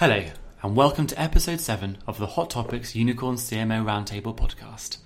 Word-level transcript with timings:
Hello, 0.00 0.24
and 0.62 0.74
welcome 0.74 1.06
to 1.08 1.20
episode 1.20 1.60
7 1.60 1.98
of 2.06 2.16
the 2.16 2.28
Hot 2.28 2.48
Topics 2.48 2.96
Unicorn 2.96 3.36
CMO 3.36 3.84
Roundtable 3.84 4.34
podcast. 4.34 4.96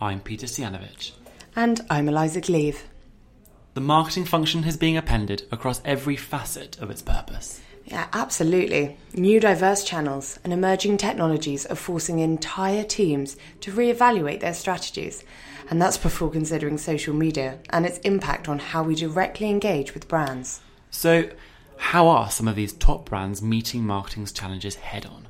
I'm 0.00 0.20
Peter 0.20 0.46
Stianovich. 0.46 1.10
And 1.56 1.84
I'm 1.90 2.08
Eliza 2.08 2.40
Cleve. 2.40 2.84
The 3.74 3.80
marketing 3.80 4.24
function 4.24 4.62
is 4.62 4.76
being 4.76 4.96
appended 4.96 5.42
across 5.50 5.82
every 5.84 6.14
facet 6.14 6.78
of 6.78 6.90
its 6.90 7.02
purpose. 7.02 7.60
Yeah, 7.86 8.06
absolutely. 8.12 8.96
New 9.14 9.40
diverse 9.40 9.82
channels 9.82 10.38
and 10.44 10.52
emerging 10.52 10.98
technologies 10.98 11.66
are 11.66 11.74
forcing 11.74 12.20
entire 12.20 12.84
teams 12.84 13.36
to 13.62 13.72
reevaluate 13.72 14.38
their 14.38 14.54
strategies. 14.54 15.24
And 15.70 15.82
that's 15.82 15.98
before 15.98 16.30
considering 16.30 16.78
social 16.78 17.14
media 17.14 17.58
and 17.70 17.84
its 17.84 17.98
impact 18.04 18.48
on 18.48 18.60
how 18.60 18.84
we 18.84 18.94
directly 18.94 19.50
engage 19.50 19.92
with 19.92 20.06
brands. 20.06 20.60
So, 20.92 21.30
how 21.78 22.08
are 22.08 22.30
some 22.30 22.48
of 22.48 22.56
these 22.56 22.72
top 22.72 23.08
brands 23.08 23.42
meeting 23.42 23.86
marketing's 23.86 24.32
challenges 24.32 24.76
head 24.76 25.06
on? 25.06 25.28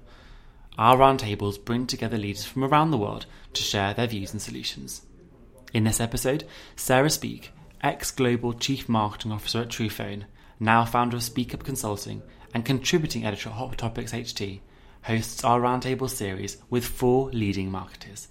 Our 0.78 0.96
roundtables 0.96 1.64
bring 1.64 1.86
together 1.86 2.18
leaders 2.18 2.44
from 2.44 2.64
around 2.64 2.90
the 2.90 2.98
world 2.98 3.26
to 3.54 3.62
share 3.62 3.94
their 3.94 4.06
views 4.06 4.32
and 4.32 4.42
solutions. 4.42 5.02
In 5.72 5.84
this 5.84 6.00
episode, 6.00 6.44
Sarah 6.76 7.10
Speake, 7.10 7.52
ex 7.82 8.10
Global 8.10 8.52
Chief 8.52 8.88
Marketing 8.88 9.32
Officer 9.32 9.62
at 9.62 9.68
Truphone, 9.68 10.24
now 10.60 10.84
founder 10.84 11.16
of 11.16 11.22
Speak 11.22 11.52
Up 11.54 11.64
Consulting 11.64 12.22
and 12.54 12.64
contributing 12.64 13.24
editor 13.24 13.48
at 13.50 13.56
Hot 13.56 13.76
Topics 13.76 14.12
HT, 14.12 14.60
hosts 15.02 15.44
our 15.44 15.60
roundtable 15.60 16.10
series 16.10 16.58
with 16.70 16.84
four 16.84 17.30
leading 17.30 17.70
marketers 17.70 18.28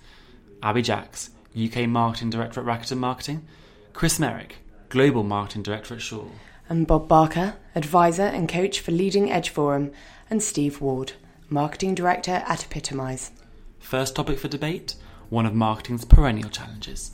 Abby 0.62 0.82
Jacks, 0.82 1.30
UK 1.56 1.88
Marketing 1.88 2.30
Director 2.30 2.60
at 2.60 2.66
Rakuten 2.66 2.98
Marketing, 2.98 3.46
Chris 3.94 4.20
Merrick, 4.20 4.56
Global 4.90 5.24
Marketing 5.24 5.64
Director 5.64 5.96
at 5.96 6.02
Shaw, 6.02 6.26
and 6.68 6.88
Bob 6.88 7.08
Barker, 7.08 7.56
advisor 7.76 8.24
and 8.24 8.50
coach 8.50 8.80
for 8.80 8.92
Leading 8.92 9.32
Edge 9.32 9.50
Forum, 9.50 9.92
and 10.30 10.42
Steve 10.42 10.82
Ward, 10.82 11.14
marketing 11.50 11.94
director 11.94 12.44
at 12.48 12.66
Epitomize. 12.66 13.32
First 13.80 14.16
topic 14.16 14.40
for 14.40 14.48
debate 14.48 14.96
one 15.30 15.46
of 15.46 15.54
marketing's 15.54 16.06
perennial 16.06 16.50
challenges 16.50 17.12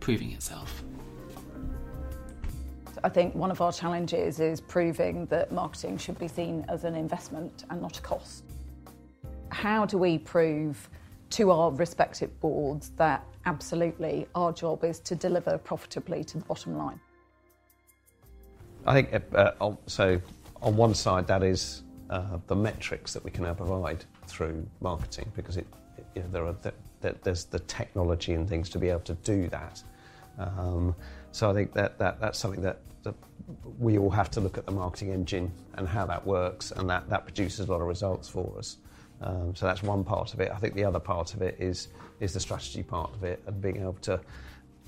proving 0.00 0.32
itself. 0.32 0.82
I 3.04 3.08
think 3.08 3.34
one 3.34 3.50
of 3.50 3.60
our 3.60 3.72
challenges 3.72 4.40
is 4.40 4.60
proving 4.60 5.26
that 5.26 5.50
marketing 5.50 5.98
should 5.98 6.18
be 6.18 6.28
seen 6.28 6.64
as 6.68 6.84
an 6.84 6.94
investment 6.94 7.64
and 7.70 7.80
not 7.80 7.98
a 7.98 8.02
cost. 8.02 8.44
How 9.48 9.86
do 9.86 9.98
we 9.98 10.18
prove 10.18 10.88
to 11.30 11.50
our 11.50 11.70
respective 11.72 12.38
boards 12.40 12.90
that 12.96 13.24
absolutely 13.46 14.26
our 14.34 14.52
job 14.52 14.84
is 14.84 15.00
to 15.00 15.14
deliver 15.14 15.58
profitably 15.58 16.22
to 16.24 16.38
the 16.38 16.44
bottom 16.44 16.76
line? 16.76 17.00
I 18.86 18.94
think 18.94 19.24
uh, 19.34 19.52
uh 19.60 19.74
so. 19.86 20.20
On 20.62 20.76
one 20.76 20.94
side, 20.94 21.26
that 21.26 21.42
is 21.42 21.82
uh, 22.08 22.38
the 22.46 22.54
metrics 22.54 23.12
that 23.14 23.24
we 23.24 23.32
can 23.32 23.42
now 23.42 23.54
provide 23.54 24.04
through 24.28 24.64
marketing, 24.80 25.32
because 25.34 25.56
it, 25.56 25.66
you 26.14 26.22
know, 26.22 26.28
there 26.30 26.46
are 26.46 26.54
the, 26.62 26.72
there's 27.24 27.46
the 27.46 27.58
technology 27.60 28.34
and 28.34 28.48
things 28.48 28.68
to 28.70 28.78
be 28.78 28.88
able 28.88 29.00
to 29.00 29.14
do 29.14 29.48
that. 29.48 29.82
Um, 30.38 30.94
so 31.32 31.50
I 31.50 31.54
think 31.54 31.72
that, 31.72 31.98
that 31.98 32.20
that's 32.20 32.38
something 32.38 32.62
that, 32.62 32.78
that, 33.02 33.14
we 33.80 33.98
all 33.98 34.10
have 34.10 34.30
to 34.32 34.40
look 34.40 34.56
at 34.56 34.66
the 34.66 34.72
marketing 34.72 35.10
engine 35.10 35.50
and 35.74 35.88
how 35.88 36.06
that 36.06 36.24
works, 36.24 36.70
and 36.70 36.88
that, 36.88 37.08
that 37.08 37.24
produces 37.24 37.66
a 37.68 37.72
lot 37.72 37.80
of 37.80 37.88
results 37.88 38.28
for 38.28 38.54
us. 38.56 38.76
Um, 39.20 39.54
so 39.56 39.66
that's 39.66 39.82
one 39.82 40.04
part 40.04 40.32
of 40.32 40.40
it. 40.40 40.52
I 40.52 40.58
think 40.58 40.74
the 40.74 40.84
other 40.84 41.00
part 41.00 41.34
of 41.34 41.42
it 41.42 41.56
is 41.58 41.88
is 42.20 42.34
the 42.34 42.40
strategy 42.40 42.84
part 42.84 43.12
of 43.14 43.24
it 43.24 43.42
and 43.46 43.60
being 43.60 43.78
able 43.78 43.94
to 44.02 44.20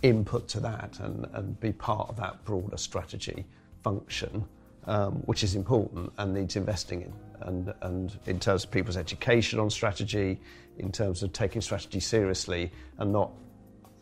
input 0.02 0.46
to 0.46 0.60
that 0.60 1.00
and, 1.00 1.26
and 1.32 1.58
be 1.58 1.72
part 1.72 2.08
of 2.08 2.16
that 2.16 2.44
broader 2.44 2.76
strategy 2.76 3.44
function, 3.84 4.44
um, 4.86 5.12
which 5.26 5.44
is 5.44 5.54
important 5.54 6.12
and 6.18 6.34
needs 6.34 6.56
investing 6.56 7.02
in. 7.02 7.12
And, 7.42 7.72
and 7.82 8.18
in 8.26 8.40
terms 8.40 8.64
of 8.64 8.70
people's 8.70 8.96
education 8.96 9.60
on 9.60 9.70
strategy, 9.70 10.40
in 10.78 10.90
terms 10.90 11.22
of 11.22 11.32
taking 11.32 11.60
strategy 11.60 12.00
seriously 12.00 12.72
and 12.98 13.12
not 13.12 13.30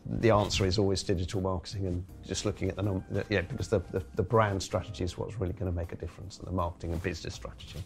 the 0.05 0.31
answer 0.31 0.65
is 0.65 0.77
always 0.77 1.01
digital 1.03 1.41
marketing 1.41 1.87
and 1.87 2.05
just 2.25 2.45
looking 2.45 2.69
at 2.69 2.75
the 2.75 2.81
number, 2.81 3.23
yeah, 3.29 3.41
because 3.41 3.69
the, 3.69 3.79
the, 3.91 4.03
the, 4.15 4.23
brand 4.23 4.61
strategy 4.61 5.03
is 5.03 5.17
what's 5.17 5.39
really 5.39 5.53
going 5.53 5.71
to 5.71 5.75
make 5.75 5.93
a 5.93 5.95
difference, 5.95 6.39
and 6.39 6.47
the 6.47 6.51
marketing 6.51 6.91
and 6.91 7.01
business 7.01 7.33
strategy. 7.33 7.81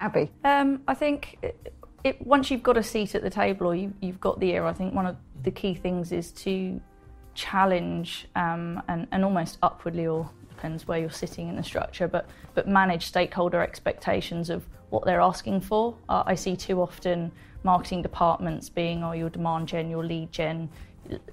Abby, 0.00 0.30
um, 0.44 0.80
I 0.88 0.94
think 0.94 1.36
it, 1.42 1.74
it, 2.04 2.26
once 2.26 2.50
you've 2.50 2.62
got 2.62 2.78
a 2.78 2.82
seat 2.82 3.14
at 3.14 3.22
the 3.22 3.30
table 3.30 3.66
or 3.66 3.74
you, 3.74 3.92
have 4.02 4.20
got 4.20 4.40
the 4.40 4.50
ear, 4.50 4.64
I 4.64 4.72
think 4.72 4.94
one 4.94 5.06
of 5.06 5.16
the 5.42 5.50
key 5.50 5.74
things 5.74 6.10
is 6.10 6.30
to 6.32 6.80
challenge 7.34 8.26
um, 8.34 8.82
and, 8.88 9.06
and 9.12 9.24
almost 9.24 9.58
upwardly 9.62 10.06
or 10.06 10.28
where 10.86 10.98
you're 10.98 11.10
sitting 11.10 11.48
in 11.48 11.56
the 11.56 11.62
structure, 11.62 12.08
but, 12.08 12.28
but 12.54 12.68
manage 12.68 13.06
stakeholder 13.06 13.62
expectations 13.62 14.50
of 14.50 14.64
what 14.90 15.04
they're 15.04 15.20
asking 15.20 15.60
for. 15.60 15.94
Uh, 16.08 16.22
I 16.26 16.34
see 16.34 16.56
too 16.56 16.80
often 16.80 17.30
marketing 17.62 18.02
departments 18.02 18.68
being, 18.68 19.02
oh, 19.02 19.12
your 19.12 19.30
demand 19.30 19.68
gen, 19.68 19.90
your 19.90 20.04
lead 20.04 20.32
gen. 20.32 20.68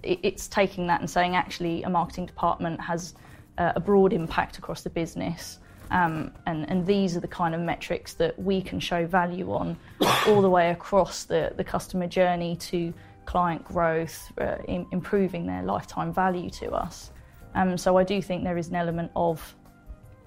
It's 0.03 0.47
taking 0.47 0.87
that 0.87 1.01
and 1.01 1.09
saying, 1.09 1.35
actually, 1.35 1.83
a 1.83 1.89
marketing 1.89 2.25
department 2.25 2.79
has 2.81 3.15
uh, 3.57 3.73
a 3.75 3.79
broad 3.79 4.13
impact 4.13 4.57
across 4.57 4.81
the 4.81 4.89
business. 4.89 5.59
Um, 5.91 6.31
and, 6.45 6.69
and 6.69 6.85
these 6.85 7.15
are 7.15 7.19
the 7.19 7.27
kind 7.27 7.53
of 7.53 7.61
metrics 7.61 8.13
that 8.15 8.37
we 8.39 8.61
can 8.61 8.79
show 8.79 9.05
value 9.05 9.51
on 9.53 9.77
all 10.27 10.41
the 10.41 10.49
way 10.49 10.71
across 10.71 11.25
the, 11.25 11.53
the 11.55 11.63
customer 11.63 12.07
journey 12.07 12.55
to 12.57 12.93
client 13.25 13.63
growth, 13.63 14.31
uh, 14.39 14.57
in, 14.67 14.85
improving 14.91 15.45
their 15.45 15.63
lifetime 15.63 16.13
value 16.13 16.49
to 16.49 16.71
us. 16.71 17.11
Um, 17.55 17.77
so 17.77 17.97
I 17.97 18.03
do 18.03 18.21
think 18.21 18.43
there 18.43 18.57
is 18.57 18.67
an 18.67 18.75
element 18.75 19.11
of 19.15 19.55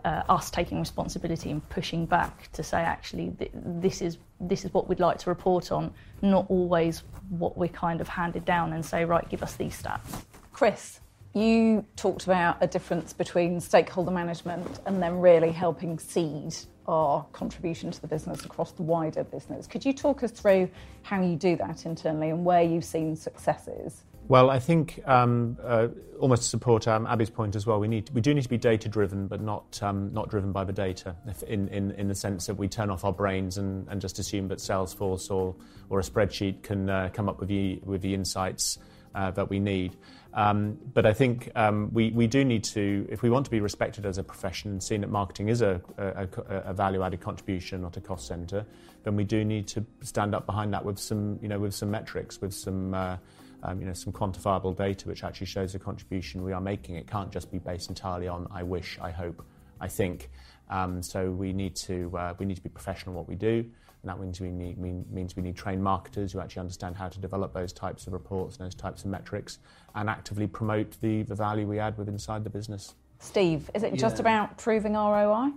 uh, 0.05 0.22
us 0.28 0.50
taking 0.50 0.81
responsibility 0.81 1.50
and 1.50 1.66
pushing 1.69 2.06
back 2.06 2.50
to 2.53 2.62
say 2.62 2.78
actually 2.78 3.31
th- 3.39 3.50
this 3.55 4.00
is 4.00 4.19
this 4.41 4.65
is 4.65 4.72
what 4.72 4.89
we'd 4.89 5.00
like 5.00 5.19
to 5.19 5.31
report 5.31 5.72
on, 5.72 5.93
not 6.22 6.47
always 6.49 7.03
what 7.28 7.59
we're 7.59 7.69
kind 7.69 8.00
of 8.00 8.09
handed 8.09 8.44
down 8.44 8.72
and 8.72 8.84
say 8.84 9.05
right, 9.05 9.28
give 9.28 9.43
us 9.43 9.56
these 9.56 9.81
stats. 9.81 10.22
Chris, 10.53 11.00
you 11.34 11.84
talked 11.97 12.25
about 12.25 12.56
a 12.61 12.66
difference 12.66 13.12
between 13.12 13.60
stakeholder 13.60 14.12
management 14.12 14.81
and 14.87 15.03
then 15.03 15.19
really 15.19 15.50
helping 15.50 15.99
seed 15.99 16.55
our 16.87 17.25
contribution 17.33 17.91
to 17.91 18.00
the 18.00 18.06
business 18.06 18.45
across 18.45 18.72
the 18.72 18.83
wider 18.83 19.25
business. 19.25 19.66
Could 19.66 19.84
you 19.84 19.93
talk 19.93 20.22
us 20.22 20.31
through 20.31 20.71
how 21.03 21.21
you 21.21 21.37
do 21.37 21.56
that 21.56 21.84
internally 21.84 22.31
and 22.31 22.45
where 22.45 22.62
you've 22.62 22.84
seen 22.84 23.15
successes? 23.15 24.05
Well, 24.28 24.50
I 24.50 24.59
think 24.59 25.00
um, 25.06 25.56
uh, 25.65 25.89
almost 26.21 26.43
to 26.43 26.49
support 26.49 26.87
um, 26.87 27.06
Abby's 27.06 27.31
point 27.31 27.56
as 27.56 27.66
well, 27.66 27.81
we 27.81 27.89
need 27.89 28.11
we 28.11 28.21
do 28.21 28.34
need 28.34 28.43
to 28.43 28.49
be 28.49 28.59
data 28.59 28.87
driven, 28.87 29.27
but 29.27 29.41
not 29.41 29.83
um, 29.83 30.12
not 30.12 30.28
driven 30.28 30.53
by 30.53 30.65
the 30.65 30.72
data. 30.72 31.16
In, 31.47 31.69
in 31.69 31.93
in 31.93 32.09
the 32.09 32.15
sense 32.15 32.44
that 32.47 32.56
we 32.56 32.69
turn 32.69 32.91
off 32.91 33.06
our 33.06 33.12
brains 33.12 33.56
and, 33.56 33.89
and 33.89 34.03
just 34.03 34.19
assume 34.19 34.49
that 34.49 34.59
Salesforce 34.59 35.31
or 35.31 35.56
or 35.89 35.99
a 35.99 36.03
spreadsheet 36.03 36.62
can 36.62 36.91
uh, 36.91 37.09
come 37.11 37.27
up 37.31 37.41
with 37.41 37.49
the 37.49 37.81
with 37.83 38.03
the 38.03 38.12
insights 38.12 38.78
uh, 39.15 39.31
that 39.31 39.49
we 39.49 39.61
need. 39.61 39.97
Um, 40.34 40.78
but 40.94 41.06
I 41.06 41.15
think 41.15 41.50
um, 41.56 41.91
we, 41.93 42.11
we 42.11 42.27
do 42.27 42.44
need 42.44 42.62
to, 42.65 43.06
if 43.11 43.22
we 43.22 43.31
want 43.31 43.47
to 43.47 43.50
be 43.50 43.61
respected 43.61 44.05
as 44.05 44.19
a 44.19 44.22
profession 44.22 44.71
and 44.72 44.83
seen 44.83 45.00
that 45.00 45.11
marketing 45.11 45.49
is 45.49 45.62
a, 45.62 45.81
a, 45.97 46.28
a 46.49 46.75
value 46.75 47.03
added 47.03 47.21
contribution, 47.21 47.81
not 47.83 47.97
a 47.97 48.00
cost 48.00 48.27
centre, 48.27 48.66
then 49.05 49.16
we 49.16 49.25
do 49.25 49.44
need 49.44 49.66
to 49.69 49.84
stand 50.03 50.34
up 50.34 50.44
behind 50.44 50.72
that 50.75 50.84
with 50.84 50.99
some, 50.99 51.39
you 51.41 51.49
know, 51.49 51.59
with 51.59 51.75
some 51.75 51.91
metrics, 51.91 52.41
with 52.41 52.53
some 52.53 52.94
uh, 52.94 53.16
um, 53.62 53.81
you 53.81 53.87
know, 53.87 53.93
some 53.93 54.12
quantifiable 54.12 54.77
data 54.77 55.09
which 55.09 55.25
actually 55.25 55.47
shows 55.47 55.72
the 55.72 55.78
contribution 55.78 56.45
we 56.45 56.53
are 56.53 56.60
making. 56.60 56.97
It 56.97 57.06
can't 57.06 57.33
just 57.33 57.50
be 57.50 57.59
based 57.59 57.89
entirely 57.89 58.28
on 58.28 58.47
I 58.50 58.62
wish, 58.62 58.99
I 59.00 59.10
hope, 59.10 59.45
I 59.81 59.89
think. 59.89 60.31
Um, 60.70 61.02
so 61.02 61.30
we 61.30 61.52
need 61.52 61.74
to 61.76 62.16
uh, 62.16 62.34
we 62.38 62.46
need 62.46 62.56
to 62.56 62.62
be 62.62 62.68
professional 62.68 63.12
in 63.12 63.16
what 63.16 63.28
we 63.28 63.34
do, 63.34 63.64
and 64.02 64.04
that 64.04 64.20
means 64.20 64.40
we 64.40 64.50
need 64.50 64.78
mean, 64.78 65.04
means 65.10 65.36
we 65.36 65.42
need 65.42 65.56
trained 65.56 65.82
marketers 65.82 66.32
who 66.32 66.40
actually 66.40 66.60
understand 66.60 66.96
how 66.96 67.08
to 67.08 67.18
develop 67.18 67.52
those 67.54 67.72
types 67.72 68.06
of 68.06 68.12
reports 68.12 68.56
and 68.56 68.66
those 68.66 68.74
types 68.74 69.04
of 69.04 69.10
metrics, 69.10 69.58
and 69.94 70.08
actively 70.08 70.46
promote 70.46 71.00
the, 71.00 71.22
the 71.22 71.34
value 71.34 71.66
we 71.66 71.78
add 71.78 71.96
with 71.96 72.08
inside 72.08 72.44
the 72.44 72.50
business. 72.50 72.94
Steve, 73.18 73.70
is 73.74 73.82
it 73.82 73.94
yeah. 73.94 74.00
just 74.00 74.20
about 74.20 74.56
proving 74.58 74.94
ROI? 74.94 75.50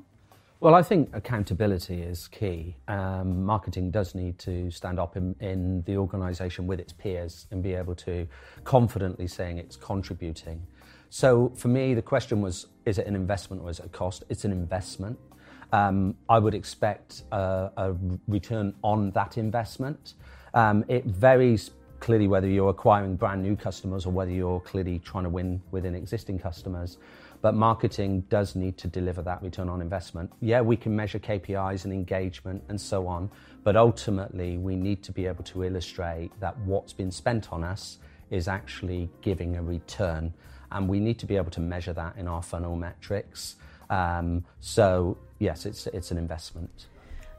Well, 0.61 0.75
I 0.75 0.83
think 0.83 1.09
accountability 1.13 2.03
is 2.03 2.27
key. 2.27 2.75
Um, 2.87 3.43
marketing 3.43 3.89
does 3.89 4.13
need 4.13 4.37
to 4.39 4.69
stand 4.69 4.99
up 4.99 5.17
in, 5.17 5.35
in 5.39 5.81
the 5.87 5.97
organisation 5.97 6.67
with 6.67 6.79
its 6.79 6.93
peers 6.93 7.47
and 7.49 7.63
be 7.63 7.73
able 7.73 7.95
to 7.95 8.27
confidently 8.63 9.25
saying 9.25 9.57
it's 9.57 9.75
contributing. 9.75 10.61
So 11.13 11.51
for 11.55 11.67
me, 11.67 11.93
the 11.93 12.01
question 12.01 12.39
was 12.39 12.67
is 12.85 12.97
it 12.97 13.05
an 13.05 13.15
investment 13.15 13.61
or 13.61 13.69
is 13.69 13.79
it 13.79 13.85
a 13.85 13.89
cost? 13.89 14.23
It's 14.29 14.45
an 14.45 14.53
investment. 14.53 15.19
Um, 15.73 16.15
I 16.29 16.39
would 16.39 16.53
expect 16.53 17.23
a, 17.33 17.69
a, 17.75 17.95
return 18.29 18.73
on 18.81 19.11
that 19.11 19.37
investment. 19.37 20.13
Um, 20.53 20.85
it 20.87 21.03
varies 21.05 21.71
clearly 21.99 22.29
whether 22.29 22.47
you're 22.47 22.69
acquiring 22.69 23.17
brand 23.17 23.43
new 23.43 23.57
customers 23.57 24.05
or 24.05 24.11
whether 24.11 24.31
you're 24.31 24.61
clearly 24.61 24.99
trying 24.99 25.25
to 25.25 25.29
win 25.29 25.61
within 25.71 25.95
existing 25.95 26.39
customers. 26.39 26.97
But 27.41 27.55
marketing 27.55 28.21
does 28.29 28.55
need 28.55 28.77
to 28.77 28.87
deliver 28.87 29.21
that 29.21 29.43
return 29.43 29.67
on 29.67 29.81
investment. 29.81 30.31
Yeah, 30.39 30.61
we 30.61 30.77
can 30.77 30.95
measure 30.95 31.19
KPIs 31.19 31.83
and 31.83 31.93
engagement 31.93 32.63
and 32.69 32.79
so 32.79 33.05
on, 33.05 33.29
but 33.65 33.75
ultimately 33.75 34.57
we 34.57 34.77
need 34.77 35.03
to 35.03 35.11
be 35.11 35.27
able 35.27 35.43
to 35.45 35.65
illustrate 35.65 36.31
that 36.39 36.57
what's 36.59 36.93
been 36.93 37.11
spent 37.11 37.51
on 37.51 37.65
us 37.65 37.97
is 38.29 38.47
actually 38.47 39.09
giving 39.21 39.57
a 39.57 39.61
return. 39.61 40.33
And 40.71 40.87
we 40.87 40.99
need 40.99 41.19
to 41.19 41.25
be 41.25 41.37
able 41.37 41.51
to 41.51 41.59
measure 41.59 41.93
that 41.93 42.15
in 42.17 42.27
our 42.27 42.41
funnel 42.41 42.75
metrics. 42.75 43.55
Um, 43.89 44.45
so, 44.59 45.17
yes, 45.39 45.65
it's, 45.65 45.87
it's 45.87 46.11
an 46.11 46.17
investment. 46.17 46.87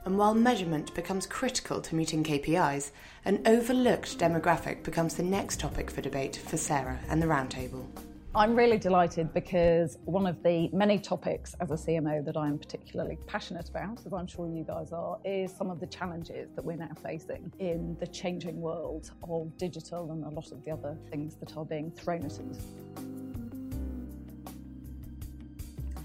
And 0.04 0.18
while 0.18 0.34
measurement 0.34 0.92
becomes 0.94 1.26
critical 1.26 1.80
to 1.80 1.94
meeting 1.94 2.24
KPIs, 2.24 2.90
an 3.24 3.40
overlooked 3.46 4.18
demographic 4.18 4.82
becomes 4.82 5.14
the 5.14 5.22
next 5.22 5.60
topic 5.60 5.90
for 5.90 6.00
debate 6.00 6.36
for 6.36 6.56
Sarah 6.56 6.98
and 7.08 7.22
the 7.22 7.26
Roundtable. 7.26 7.86
I'm 8.34 8.56
really 8.56 8.78
delighted 8.78 9.34
because 9.34 9.98
one 10.06 10.26
of 10.26 10.42
the 10.42 10.70
many 10.72 10.98
topics 10.98 11.54
as 11.60 11.70
a 11.70 11.74
CMO 11.74 12.24
that 12.24 12.34
I'm 12.34 12.58
particularly 12.58 13.18
passionate 13.26 13.68
about, 13.68 14.00
as 14.06 14.12
I'm 14.12 14.26
sure 14.26 14.48
you 14.48 14.64
guys 14.64 14.90
are, 14.90 15.18
is 15.22 15.52
some 15.54 15.70
of 15.70 15.80
the 15.80 15.86
challenges 15.86 16.48
that 16.56 16.64
we're 16.64 16.78
now 16.78 16.92
facing 17.02 17.52
in 17.58 17.94
the 18.00 18.06
changing 18.06 18.60
world 18.60 19.10
of 19.28 19.56
digital 19.58 20.10
and 20.12 20.24
a 20.24 20.30
lot 20.30 20.50
of 20.50 20.64
the 20.64 20.70
other 20.70 20.96
things 21.10 21.34
that 21.36 21.56
are 21.58 21.64
being 21.66 21.90
thrown 21.90 22.24
at 22.24 22.32
it. 22.32 23.21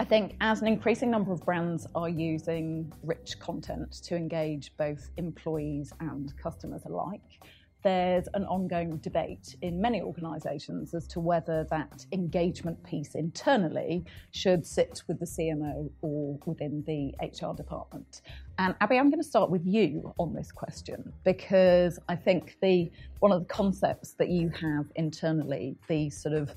I 0.07 0.09
think 0.09 0.37
as 0.39 0.61
an 0.61 0.67
increasing 0.67 1.11
number 1.11 1.33
of 1.33 1.43
brands 1.43 1.85
are 1.93 2.07
using 2.07 2.93
rich 3.03 3.37
content 3.39 3.91
to 4.03 4.15
engage 4.15 4.71
both 4.77 5.09
employees 5.17 5.91
and 5.99 6.31
customers 6.37 6.83
alike, 6.85 7.41
there's 7.83 8.29
an 8.33 8.45
ongoing 8.45 8.99
debate 8.99 9.57
in 9.61 9.81
many 9.81 10.01
organisations 10.01 10.93
as 10.93 11.07
to 11.07 11.19
whether 11.19 11.65
that 11.71 12.05
engagement 12.13 12.81
piece 12.85 13.15
internally 13.15 14.05
should 14.31 14.65
sit 14.65 15.03
with 15.09 15.19
the 15.19 15.25
CMO 15.25 15.91
or 16.01 16.39
within 16.45 16.85
the 16.87 17.13
HR 17.21 17.53
department. 17.53 18.21
And 18.59 18.75
Abby, 18.79 18.97
I'm 18.99 19.09
going 19.09 19.21
to 19.21 19.27
start 19.27 19.49
with 19.49 19.65
you 19.65 20.13
on 20.17 20.33
this 20.33 20.53
question 20.53 21.11
because 21.25 21.99
I 22.07 22.15
think 22.15 22.55
the 22.61 22.89
one 23.19 23.33
of 23.33 23.41
the 23.41 23.53
concepts 23.53 24.13
that 24.13 24.29
you 24.29 24.51
have 24.61 24.85
internally, 24.95 25.75
the 25.89 26.09
sort 26.09 26.33
of 26.33 26.55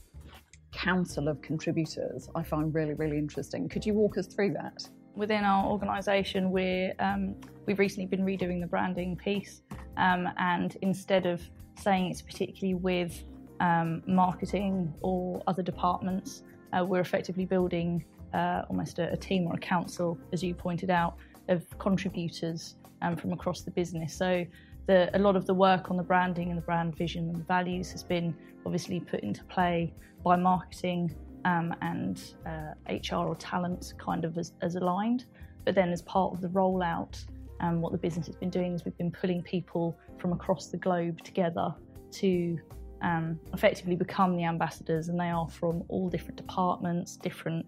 council 0.73 1.29
of 1.29 1.41
contributors 1.43 2.29
I 2.35 2.43
find 2.43 2.75
really, 2.75 2.95
really 2.95 3.19
interesting. 3.19 3.69
Could 3.69 3.85
you 3.85 3.95
walk 3.95 4.19
us 4.19 4.27
through 4.27 4.53
that? 4.55 4.89
Within 5.15 5.45
our 5.45 5.67
organisation, 5.67 6.51
we're 6.51 6.95
um, 7.01 7.35
we've 7.67 7.79
recently 7.79 8.07
been 8.07 8.25
redoing 8.25 8.61
the 8.61 8.67
branding 8.67 9.17
piece, 9.17 9.63
um, 9.97 10.29
and 10.39 10.77
instead 10.83 11.27
of 11.27 11.43
saying 11.77 12.11
it's 12.11 12.23
particularly 12.23 12.75
with 12.75 13.25
um, 13.61 14.03
marketing 14.07 14.93
or 15.03 15.43
other 15.47 15.63
departments, 15.63 16.43
uh, 16.73 16.85
we're 16.85 17.01
effectively 17.01 17.45
building 17.45 18.05
uh, 18.33 18.63
almost 18.69 18.99
a, 18.99 19.11
a, 19.13 19.17
team 19.17 19.47
or 19.47 19.55
a 19.55 19.59
council, 19.59 20.19
as 20.33 20.43
you 20.43 20.55
pointed 20.55 20.91
out, 20.91 21.17
of 21.49 21.67
contributors 21.79 22.77
um, 23.03 23.17
from 23.17 23.33
across 23.33 23.63
the 23.63 23.71
business. 23.71 24.15
So 24.15 24.47
the, 24.87 25.11
a 25.17 25.19
lot 25.19 25.37
of 25.37 25.47
the 25.47 25.55
work 25.55 25.91
on 25.91 25.97
the 25.97 26.03
branding 26.03 26.51
and 26.51 26.59
the 26.59 26.63
brand 26.63 26.97
vision 26.97 27.29
and 27.29 27.37
the 27.41 27.45
values 27.45 27.91
has 27.93 28.03
been 28.03 28.35
obviously 28.67 29.01
put 29.01 29.21
into 29.21 29.45
play 29.45 29.93
by 30.25 30.37
marketing 30.37 31.15
um, 31.45 31.75
and 31.81 32.35
uh, 32.47 32.73
HR 32.89 33.27
or 33.27 33.37
talent 33.37 33.95
kind 33.99 34.25
of 34.25 34.37
as, 34.37 34.53
as, 34.61 34.75
aligned. 34.75 35.25
But 35.65 35.75
then, 35.75 35.91
as 35.91 36.03
part 36.03 36.35
of 36.35 36.41
the 36.41 36.49
rollout, 36.49 37.25
um, 37.61 37.81
what 37.81 37.93
the 37.93 37.99
business 37.99 38.27
has 38.27 38.37
been 38.37 38.51
doing 38.51 38.75
is 38.75 38.85
we've 38.85 38.97
been 38.99 39.11
pulling 39.11 39.43
people 39.43 39.99
from 40.19 40.33
across 40.33 40.67
the 40.67 40.77
globe 40.77 41.23
together 41.23 41.75
to 42.13 42.59
um, 43.03 43.39
effectively 43.55 43.97
become 43.97 44.37
the 44.37 44.45
ambassadors, 44.45 45.09
and 45.09 45.19
they 45.19 45.31
are 45.31 45.49
from 45.49 45.83
all 45.89 46.09
different 46.09 46.37
departments, 46.37 47.17
different 47.17 47.67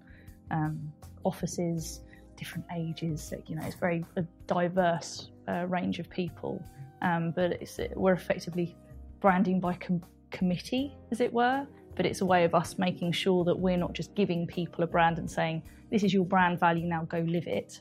um, 0.51 0.93
offices, 1.25 2.01
different 2.37 2.67
ages. 2.77 3.33
You 3.47 3.57
know, 3.57 3.63
it's 3.65 3.77
very 3.77 4.05
a 4.17 4.23
diverse 4.47 5.31
uh, 5.49 5.67
range 5.67 5.99
of 5.99 6.09
people, 6.11 6.63
um, 7.03 7.33
but 7.33 7.63
we're 7.95 8.15
effectively 8.15 8.75
branding 9.21 9.61
by 9.61 9.75
com- 9.75 10.03
committee, 10.31 10.97
as 11.11 11.21
it 11.21 11.33
were 11.33 11.67
but 11.95 12.07
it's 12.07 12.21
a 12.21 12.27
way 12.27 12.45
of 12.45 12.55
us 12.55 12.79
making 12.79 13.13
sure 13.13 13.45
that 13.45 13.59
we're 13.59 13.77
not 13.77 13.93
just 13.93 14.15
giving 14.15 14.47
people 14.47 14.85
a 14.85 14.87
brand 14.87 15.19
and 15.19 15.31
saying, 15.31 15.63
this 15.91 16.03
is 16.03 16.13
your 16.15 16.25
brand 16.25 16.59
value, 16.59 16.87
now 16.87 17.05
go 17.05 17.19
live 17.21 17.47
it. 17.47 17.81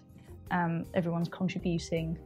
Um, 0.52 0.86
everyone's 0.94 1.30
contributing, 1.30 2.18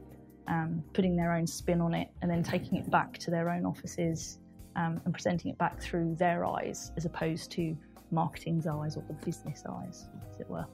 um, 0.48 0.82
putting 0.92 1.16
their 1.16 1.32
own 1.32 1.46
spin 1.46 1.80
on 1.80 1.94
it, 1.94 2.08
and 2.22 2.30
then 2.30 2.42
taking 2.42 2.78
it 2.78 2.90
back 2.90 3.18
to 3.18 3.30
their 3.30 3.50
own 3.50 3.64
offices 3.64 4.38
um, 4.74 5.00
and 5.04 5.14
presenting 5.14 5.52
it 5.52 5.58
back 5.58 5.80
through 5.80 6.16
their 6.16 6.44
eyes 6.44 6.92
as 6.96 7.04
opposed 7.04 7.52
to 7.52 7.76
marketing's 8.10 8.66
eyes 8.66 8.96
or 8.96 9.04
the 9.06 9.14
business 9.24 9.62
eyes, 9.68 10.06
as 10.32 10.40
it 10.40 10.50
were. 10.50 10.66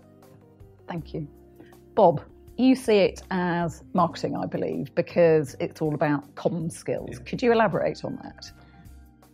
Thank 0.89 1.13
you. 1.13 1.29
Bob, 1.95 2.23
you 2.57 2.75
see 2.75 2.99
it 2.99 3.23
as 3.31 3.83
marketing, 3.95 4.37
I 4.37 4.47
believe, 4.47 4.95
because 4.95 5.57
it's 5.61 5.81
all 5.81 5.95
about 5.95 6.35
common 6.35 6.71
skills. 6.71 7.11
Yeah. 7.13 7.19
Could 7.25 7.43
you 7.43 7.53
elaborate 7.53 8.05
on 8.05 8.17
that? 8.23 8.51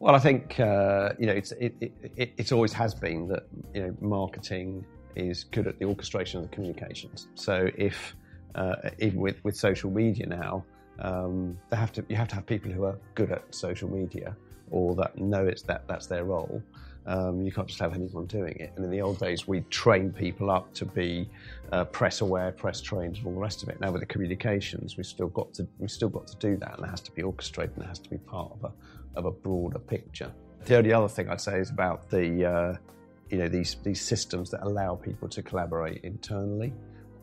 Well, 0.01 0.15
I 0.15 0.21
think 0.21 0.61
uh, 0.61 1.11
you 1.19 1.27
know 1.27 1.33
it's 1.33 1.53
it, 1.53 1.75
it, 1.81 2.33
it, 2.37 2.53
always 2.53 2.73
has 2.73 2.95
been 2.95 3.27
that 3.29 3.49
you 3.75 3.83
know 3.83 3.97
marketing 4.01 4.87
is 5.17 5.43
good 5.45 5.67
at 5.67 5.79
the 5.81 5.87
orchestration 5.87 6.39
of 6.41 6.49
the 6.49 6.55
communications. 6.55 7.27
So 7.35 7.69
if 7.77 8.15
uh, 8.55 8.77
even 9.01 9.21
with, 9.21 9.43
with 9.45 9.57
social 9.57 9.91
media 9.91 10.27
now, 10.27 10.65
um, 11.01 11.59
they 11.71 11.77
have 11.77 11.93
to 11.93 12.05
you 12.09 12.15
have 12.15 12.29
to 12.29 12.37
have 12.37 12.47
people 12.47 12.71
who 12.71 12.85
are 12.85 12.99
good 13.17 13.33
at 13.33 13.53
social 13.53 13.91
media 13.91 14.37
or 14.71 14.95
that 14.95 15.19
know 15.19 15.47
it's 15.47 15.63
that 15.63 15.89
that's 15.89 16.07
their 16.07 16.25
role. 16.25 16.63
Um, 17.09 17.41
you 17.41 17.51
can't 17.51 17.67
just 17.67 17.81
have 17.81 17.95
anyone 17.95 18.27
doing 18.27 18.55
it. 18.61 18.71
And 18.77 18.85
in 18.85 18.91
the 18.91 19.01
old 19.01 19.19
days, 19.19 19.49
we 19.49 19.63
trained 19.71 20.15
people 20.15 20.51
up 20.51 20.75
to 20.75 20.85
be 20.85 21.27
uh, 21.73 21.87
press 21.87 22.21
aware, 22.21 22.53
press 22.53 22.83
trained, 22.83 23.17
and 23.17 23.27
all 23.27 23.33
the 23.33 23.41
rest 23.41 23.63
of 23.63 23.71
it. 23.71 23.81
Now 23.81 23.91
with 23.91 24.03
the 24.03 24.07
communications, 24.07 24.99
we've 24.99 25.07
still 25.07 25.29
got 25.29 25.55
to 25.55 25.67
we've 25.79 25.91
still 25.91 26.11
got 26.11 26.27
to 26.27 26.37
do 26.37 26.59
that, 26.59 26.77
and 26.77 26.87
it 26.87 26.91
has 26.91 27.01
to 27.01 27.13
be 27.13 27.23
orchestrated, 27.23 27.77
and 27.77 27.85
it 27.87 27.89
has 27.89 27.99
to 28.01 28.11
be 28.11 28.19
part 28.19 28.53
of 28.53 28.65
a 28.65 29.19
of 29.19 29.25
a 29.25 29.31
broader 29.31 29.79
picture. 29.79 30.31
The 30.67 30.77
only 30.77 30.93
other 30.93 31.09
thing 31.09 31.31
I'd 31.31 31.41
say 31.41 31.59
is 31.59 31.71
about 31.71 32.11
the 32.11 32.45
uh, 32.45 32.77
you 33.31 33.39
know 33.39 33.49
these 33.49 33.77
these 33.83 34.03
systems 34.03 34.51
that 34.51 34.63
allow 34.63 34.95
people 34.95 35.29
to 35.31 35.43
collaborate 35.43 36.05
internally. 36.05 36.75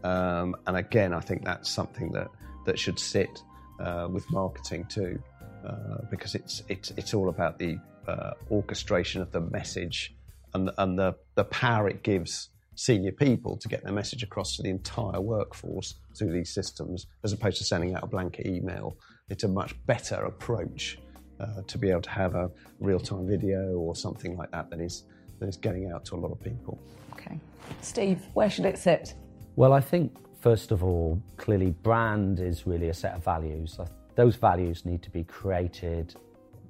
Um, 0.04 0.56
and 0.66 0.78
again, 0.78 1.14
I 1.14 1.20
think 1.20 1.46
that's 1.46 1.70
something 1.70 2.12
that 2.14 2.30
that 2.66 2.80
should 2.80 2.98
sit 2.98 3.44
uh, 3.80 4.08
with 4.10 4.28
marketing 4.32 4.86
too, 4.86 5.22
uh, 5.64 5.98
because 6.10 6.34
it's 6.34 6.64
it's 6.70 6.90
it's 6.98 7.14
all 7.14 7.30
about 7.30 7.60
the 7.60 7.78
uh, 8.08 8.32
orchestration 8.52 9.22
of 9.22 9.32
the 9.32 9.42
message 9.42 10.16
and 10.54 10.72
and 10.78 10.98
the 10.98 11.16
the 11.36 11.44
power 11.46 11.88
it 11.88 12.04
gives 12.04 12.50
senior 12.76 13.12
people 13.12 13.58
to 13.58 13.68
get 13.68 13.84
their 13.84 13.94
message 13.94 14.22
across 14.22 14.58
to 14.58 14.64
the 14.64 14.70
entire 14.70 15.22
workforce 15.22 15.96
through 16.18 16.34
these 16.34 16.54
systems, 16.54 17.08
as 17.24 17.32
opposed 17.32 17.58
to 17.58 17.64
sending 17.64 17.96
out 17.96 18.04
a 18.04 18.08
blanket 18.08 18.46
email. 18.46 18.98
It's 19.30 19.44
a 19.44 19.48
much 19.48 19.74
better 19.86 20.16
approach 20.26 21.00
uh, 21.40 21.62
to 21.68 21.78
be 21.78 21.90
able 21.90 22.02
to 22.02 22.10
have 22.10 22.36
a 22.36 22.50
real-time 22.80 23.28
video 23.28 23.76
or 23.76 23.96
something 23.96 24.38
like 24.38 24.52
that 24.52 24.70
that 24.70 24.82
is 24.82 25.04
that 25.40 25.48
is 25.48 25.58
getting 25.58 25.92
out 25.92 26.06
to 26.06 26.16
a 26.16 26.20
lot 26.20 26.32
of 26.32 26.40
people. 26.42 26.80
Okay, 27.14 27.40
Steve, 27.82 28.22
where 28.34 28.50
should 28.50 28.66
it 28.66 28.78
sit? 28.78 29.14
Well, 29.56 29.74
I 29.74 29.82
think 29.82 30.18
first 30.42 30.72
of 30.72 30.84
all, 30.84 31.22
clearly, 31.38 31.72
brand 31.72 32.40
is 32.40 32.68
really 32.68 32.90
a 32.90 32.94
set 32.94 33.16
of 33.16 33.24
values. 33.24 33.80
Those 34.16 34.36
values 34.36 34.86
need 34.86 35.02
to 35.04 35.10
be 35.10 35.24
created 35.24 36.16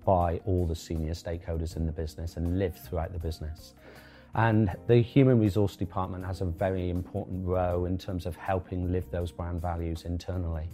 by 0.06 0.40
all 0.46 0.66
the 0.66 0.76
senior 0.76 1.14
stakeholders 1.14 1.76
in 1.76 1.86
the 1.86 1.92
business 1.92 2.38
and 2.38 2.60
live 2.60 2.78
throughout 2.78 3.12
the 3.12 3.20
business. 3.20 3.74
And 4.36 4.76
the 4.88 4.98
human 5.02 5.40
resource 5.40 5.76
department 5.76 6.26
has 6.26 6.42
a 6.42 6.46
very 6.46 6.90
important 6.90 7.46
role 7.46 7.86
in 7.86 7.98
terms 7.98 8.26
of 8.26 8.36
helping 8.36 8.92
live 8.92 9.10
those 9.10 9.32
brand 9.32 9.62
values 9.62 10.04
internally. 10.04 10.70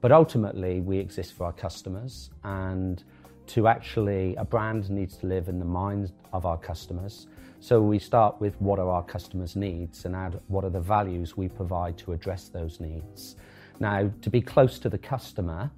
But 0.00 0.12
ultimately, 0.12 0.80
we 0.80 0.98
exist 0.98 1.32
for 1.32 1.44
our 1.44 1.52
customers, 1.52 2.30
and 2.42 3.02
to 3.46 3.68
actually, 3.68 4.34
a 4.36 4.44
brand 4.44 4.90
needs 4.90 5.16
to 5.18 5.26
live 5.26 5.48
in 5.48 5.58
the 5.58 5.64
minds 5.64 6.12
of 6.32 6.44
our 6.44 6.58
customers. 6.58 7.26
So 7.60 7.80
we 7.80 7.98
start 7.98 8.40
with 8.40 8.60
what 8.60 8.78
are 8.78 8.90
our 8.90 9.02
customers' 9.02 9.56
needs 9.56 10.04
and 10.04 10.14
add 10.14 10.40
what 10.48 10.64
are 10.64 10.70
the 10.70 10.80
values 10.80 11.36
we 11.36 11.48
provide 11.48 11.96
to 11.98 12.12
address 12.12 12.48
those 12.48 12.80
needs. 12.80 13.36
Now, 13.80 14.10
to 14.22 14.30
be 14.30 14.40
close 14.40 14.78
to 14.80 14.88
the 14.88 14.98
customer, 14.98 15.70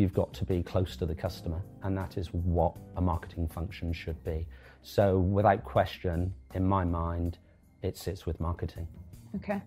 you've 0.00 0.14
got 0.14 0.32
to 0.34 0.44
be 0.44 0.62
close 0.62 0.96
to 0.96 1.06
the 1.06 1.14
customer, 1.14 1.62
and 1.82 1.96
that 1.96 2.16
is 2.16 2.28
what 2.32 2.74
a 2.96 3.00
marketing 3.00 3.46
function 3.46 3.92
should 3.92 4.22
be. 4.24 4.46
So, 4.82 5.18
without 5.18 5.62
question, 5.62 6.32
in 6.54 6.66
my 6.66 6.84
mind, 6.84 7.38
it 7.82 7.96
sits 7.96 8.26
with 8.26 8.40
marketing. 8.40 8.88
Okay. 9.36 9.60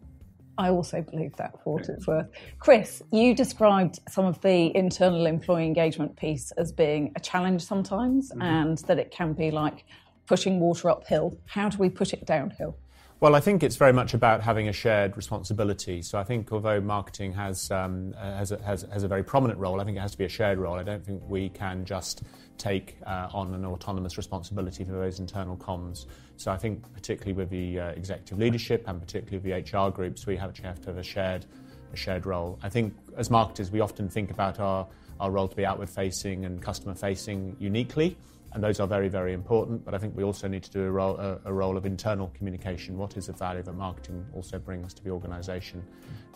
I 0.57 0.69
also 0.69 1.01
believe 1.01 1.35
that 1.37 1.63
for 1.63 1.75
what 1.75 1.89
it's 1.89 2.05
worth. 2.05 2.27
Chris, 2.59 3.01
you 3.11 3.33
described 3.33 3.99
some 4.07 4.25
of 4.25 4.39
the 4.41 4.75
internal 4.75 5.25
employee 5.25 5.65
engagement 5.65 6.15
piece 6.15 6.51
as 6.51 6.71
being 6.71 7.11
a 7.15 7.19
challenge 7.19 7.63
sometimes 7.63 8.29
mm-hmm. 8.29 8.41
and 8.41 8.77
that 8.79 8.99
it 8.99 9.09
can 9.09 9.33
be 9.33 9.49
like 9.49 9.83
pushing 10.27 10.59
water 10.59 10.91
uphill. 10.91 11.35
How 11.45 11.69
do 11.69 11.79
we 11.79 11.89
push 11.89 12.13
it 12.13 12.25
downhill? 12.25 12.77
Well, 13.23 13.35
I 13.35 13.39
think 13.39 13.63
it's 13.63 13.77
very 13.77 13.93
much 13.93 14.13
about 14.13 14.41
having 14.41 14.67
a 14.67 14.73
shared 14.73 15.15
responsibility. 15.15 16.01
So 16.01 16.19
I 16.19 16.25
think 16.25 16.51
although 16.51 16.81
marketing 16.81 17.31
has, 17.31 17.71
um, 17.71 18.13
has, 18.19 18.51
a, 18.51 18.61
has, 18.61 18.85
has, 18.91 19.03
a 19.03 19.07
very 19.07 19.23
prominent 19.23 19.57
role, 19.59 19.79
I 19.79 19.85
think 19.85 19.95
it 19.95 20.01
has 20.01 20.11
to 20.11 20.17
be 20.17 20.25
a 20.25 20.29
shared 20.29 20.57
role. 20.57 20.75
I 20.75 20.83
don't 20.83 21.05
think 21.05 21.23
we 21.29 21.47
can 21.47 21.85
just 21.85 22.23
take 22.57 22.97
uh, 23.07 23.29
on 23.31 23.53
an 23.53 23.63
autonomous 23.63 24.17
responsibility 24.17 24.83
for 24.83 24.91
those 24.91 25.21
internal 25.21 25.55
comms. 25.55 26.05
So 26.35 26.51
I 26.51 26.57
think 26.57 26.83
particularly 26.93 27.31
with 27.31 27.49
the 27.49 27.79
uh, 27.79 27.87
executive 27.91 28.39
leadership 28.39 28.83
and 28.87 28.99
particularly 28.99 29.37
with 29.37 29.71
the 29.71 29.77
HR 29.77 29.89
groups, 29.89 30.27
we 30.27 30.35
to 30.35 30.41
have, 30.41 30.53
to 30.81 30.87
have 30.87 30.97
a 30.97 31.01
shared 31.01 31.45
a 31.93 31.95
shared 31.95 32.25
role. 32.25 32.59
I 32.61 32.67
think 32.67 32.93
as 33.15 33.29
marketers, 33.29 33.71
we 33.71 33.79
often 33.79 34.09
think 34.09 34.31
about 34.31 34.59
our, 34.59 34.85
our 35.21 35.31
role 35.31 35.47
to 35.47 35.55
be 35.55 35.65
outward 35.65 35.89
facing 35.89 36.43
and 36.43 36.61
customer 36.61 36.93
facing 36.93 37.55
uniquely. 37.57 38.17
And 38.53 38.63
those 38.63 38.79
are 38.79 38.87
very, 38.87 39.09
very 39.09 39.33
important. 39.33 39.83
But 39.83 39.93
I 39.93 39.97
think 39.97 40.15
we 40.15 40.23
also 40.23 40.47
need 40.47 40.63
to 40.63 40.71
do 40.71 40.83
a 40.83 40.91
role, 40.91 41.17
a, 41.17 41.39
a 41.45 41.53
role 41.53 41.75
of 41.75 41.85
internal 41.85 42.31
communication. 42.35 42.97
What 42.97 43.17
is 43.17 43.27
the 43.27 43.33
value 43.33 43.63
that 43.63 43.73
marketing 43.73 44.25
also 44.33 44.59
brings 44.59 44.93
to 44.95 45.03
the 45.03 45.09
organisation? 45.09 45.83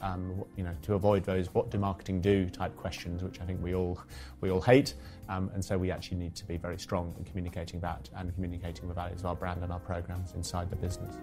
Um, 0.02 0.44
you 0.56 0.64
know, 0.64 0.76
to 0.84 0.96
avoid 0.96 1.24
those 1.24 1.54
"what 1.54 1.70
do 1.70 1.78
marketing 1.78 2.22
do" 2.22 2.50
type 2.50 2.76
questions, 2.76 3.24
which 3.24 3.40
I 3.40 3.46
think 3.46 3.62
we 3.64 3.76
all 3.76 4.00
we 4.42 4.50
all 4.50 4.62
hate. 4.62 4.96
Um, 5.30 5.52
and 5.54 5.64
so 5.64 5.78
we 5.78 5.92
actually 5.92 6.18
need 6.18 6.36
to 6.36 6.46
be 6.46 6.58
very 6.58 6.80
strong 6.80 7.14
in 7.18 7.26
communicating 7.26 7.80
that 7.82 8.10
and 8.16 8.34
communicating 8.34 8.88
the 8.88 8.94
values 8.94 9.20
of 9.20 9.28
our 9.28 9.36
brand 9.36 9.64
and 9.64 9.72
our 9.72 9.80
programs 9.80 10.34
inside 10.34 10.70
the 10.70 10.76
business. 10.76 11.16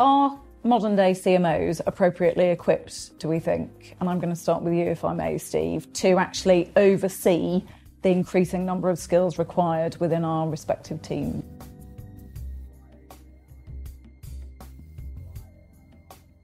Are 0.00 0.38
modern 0.64 0.96
day 0.96 1.12
CMOs 1.12 1.80
appropriately 1.86 2.48
equipped, 2.48 3.18
do 3.18 3.28
we 3.28 3.38
think? 3.38 3.96
And 4.00 4.08
I'm 4.08 4.18
going 4.18 4.30
to 4.32 4.40
start 4.40 4.62
with 4.62 4.74
you, 4.74 4.86
if 4.86 5.04
I 5.04 5.12
may, 5.12 5.38
Steve, 5.38 5.92
to 5.94 6.18
actually 6.18 6.72
oversee 6.76 7.62
the 8.02 8.10
increasing 8.10 8.66
number 8.66 8.90
of 8.90 8.98
skills 8.98 9.38
required 9.38 9.96
within 9.98 10.24
our 10.24 10.48
respective 10.48 11.00
teams. 11.02 11.44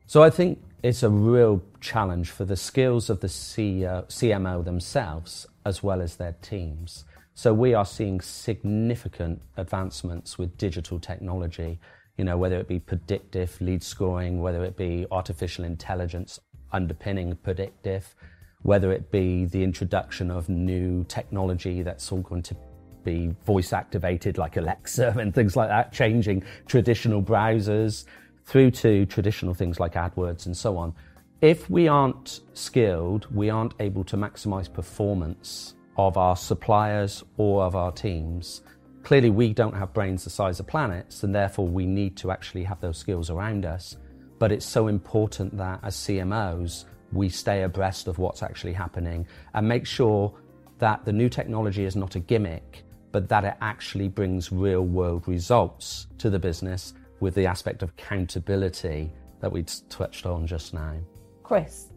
So 0.07 0.23
I 0.23 0.31
think 0.31 0.59
it's 0.83 1.03
a 1.03 1.11
real 1.11 1.63
challenge 1.81 2.31
for 2.31 2.45
the 2.45 2.57
skills 2.57 3.11
of 3.11 3.21
the 3.21 3.27
CEO, 3.27 4.07
CMO 4.07 4.65
themselves 4.65 5.47
as 5.67 5.83
well 5.83 6.01
as 6.01 6.17
their 6.17 6.35
teams. 6.41 7.05
So 7.35 7.53
we 7.53 7.75
are 7.75 7.85
seeing 7.85 8.21
significant 8.21 9.43
advancements 9.57 10.39
with 10.39 10.57
digital 10.57 10.99
technology, 10.99 11.79
you 12.17 12.25
know, 12.25 12.39
whether 12.39 12.59
it 12.59 12.69
be 12.69 12.79
predictive 12.79 13.61
lead 13.61 13.83
scoring, 13.83 14.41
whether 14.41 14.65
it 14.65 14.77
be 14.77 15.07
artificial 15.11 15.65
intelligence 15.65 16.41
underpinning 16.73 17.37
predictive, 17.37 18.15
whether 18.63 18.93
it 18.93 19.11
be 19.11 19.45
the 19.47 19.63
introduction 19.63 20.31
of 20.31 20.49
new 20.49 21.05
technology 21.05 21.83
that's 21.83 22.11
all 22.11 22.21
going 22.21 22.43
to 22.43 22.57
be 23.05 23.35
voice 23.47 23.73
activated 23.73 24.39
like 24.39 24.57
Alexa 24.57 25.15
and 25.19 25.35
things 25.35 25.57
like 25.57 25.69
that, 25.69 25.93
changing 25.93 26.43
traditional 26.67 27.23
browsers 27.23 28.05
through 28.45 28.71
to 28.71 29.07
traditional 29.07 29.55
things 29.55 29.79
like 29.79 29.95
AdWords 29.95 30.47
and 30.47 30.57
so 30.57 30.77
on. 30.77 30.95
If 31.41 31.71
we 31.71 31.87
aren't 31.87 32.41
skilled, 32.55 33.33
we 33.33 33.49
aren't 33.49 33.75
able 33.79 34.03
to 34.05 34.17
maximize 34.17 34.73
performance 34.73 35.75
of 35.97 36.17
our 36.17 36.37
suppliers 36.37 37.23
or 37.37 37.63
of 37.63 37.77
our 37.77 37.93
teams. 37.93 38.63
Clearly, 39.05 39.31
we 39.31 39.53
don't 39.53 39.75
have 39.75 39.93
brains 39.93 40.25
the 40.25 40.31
size 40.31 40.59
of 40.59 40.67
planets, 40.67 41.23
and 41.23 41.35
therefore 41.35 41.69
we 41.69 41.87
need 41.87 42.17
to 42.19 42.31
actually 42.31 42.65
have 42.65 42.81
those 42.81 42.99
skills 42.99 43.31
around 43.31 43.65
us. 43.65 43.97
But 44.39 44.51
it's 44.51 44.67
so 44.67 44.89
important 44.89 45.57
that 45.57 45.81
as 45.83 45.97
CMOs, 45.97 46.85
we 47.13 47.29
stay 47.29 47.63
abreast 47.63 48.09
of 48.09 48.19
what's 48.19 48.43
actually 48.43 48.73
happening 48.73 49.27
and 49.55 49.67
make 49.67 49.87
sure 49.87 50.33
that 50.79 51.05
the 51.05 51.13
new 51.13 51.29
technology 51.29 51.85
is 51.85 51.97
not 51.97 52.15
a 52.15 52.21
gimmick, 52.21 52.85
but 53.13 53.29
that 53.29 53.45
it 53.45 53.55
actually 53.61 54.09
brings 54.09 54.53
real 54.53 54.83
world 54.83 55.27
results 55.27 56.07
to 56.19 56.31
the 56.31 56.39
business 56.39 56.95
with 57.21 57.35
the 57.35 57.47
aspect 57.47 57.83
of 57.83 57.91
accountability 57.91 59.11
that 59.41 59.51
we 59.51 59.65
touched 59.89 60.27
on 60.27 60.47
just 60.47 60.75
now. 60.75 60.95
Chris, 61.43 61.91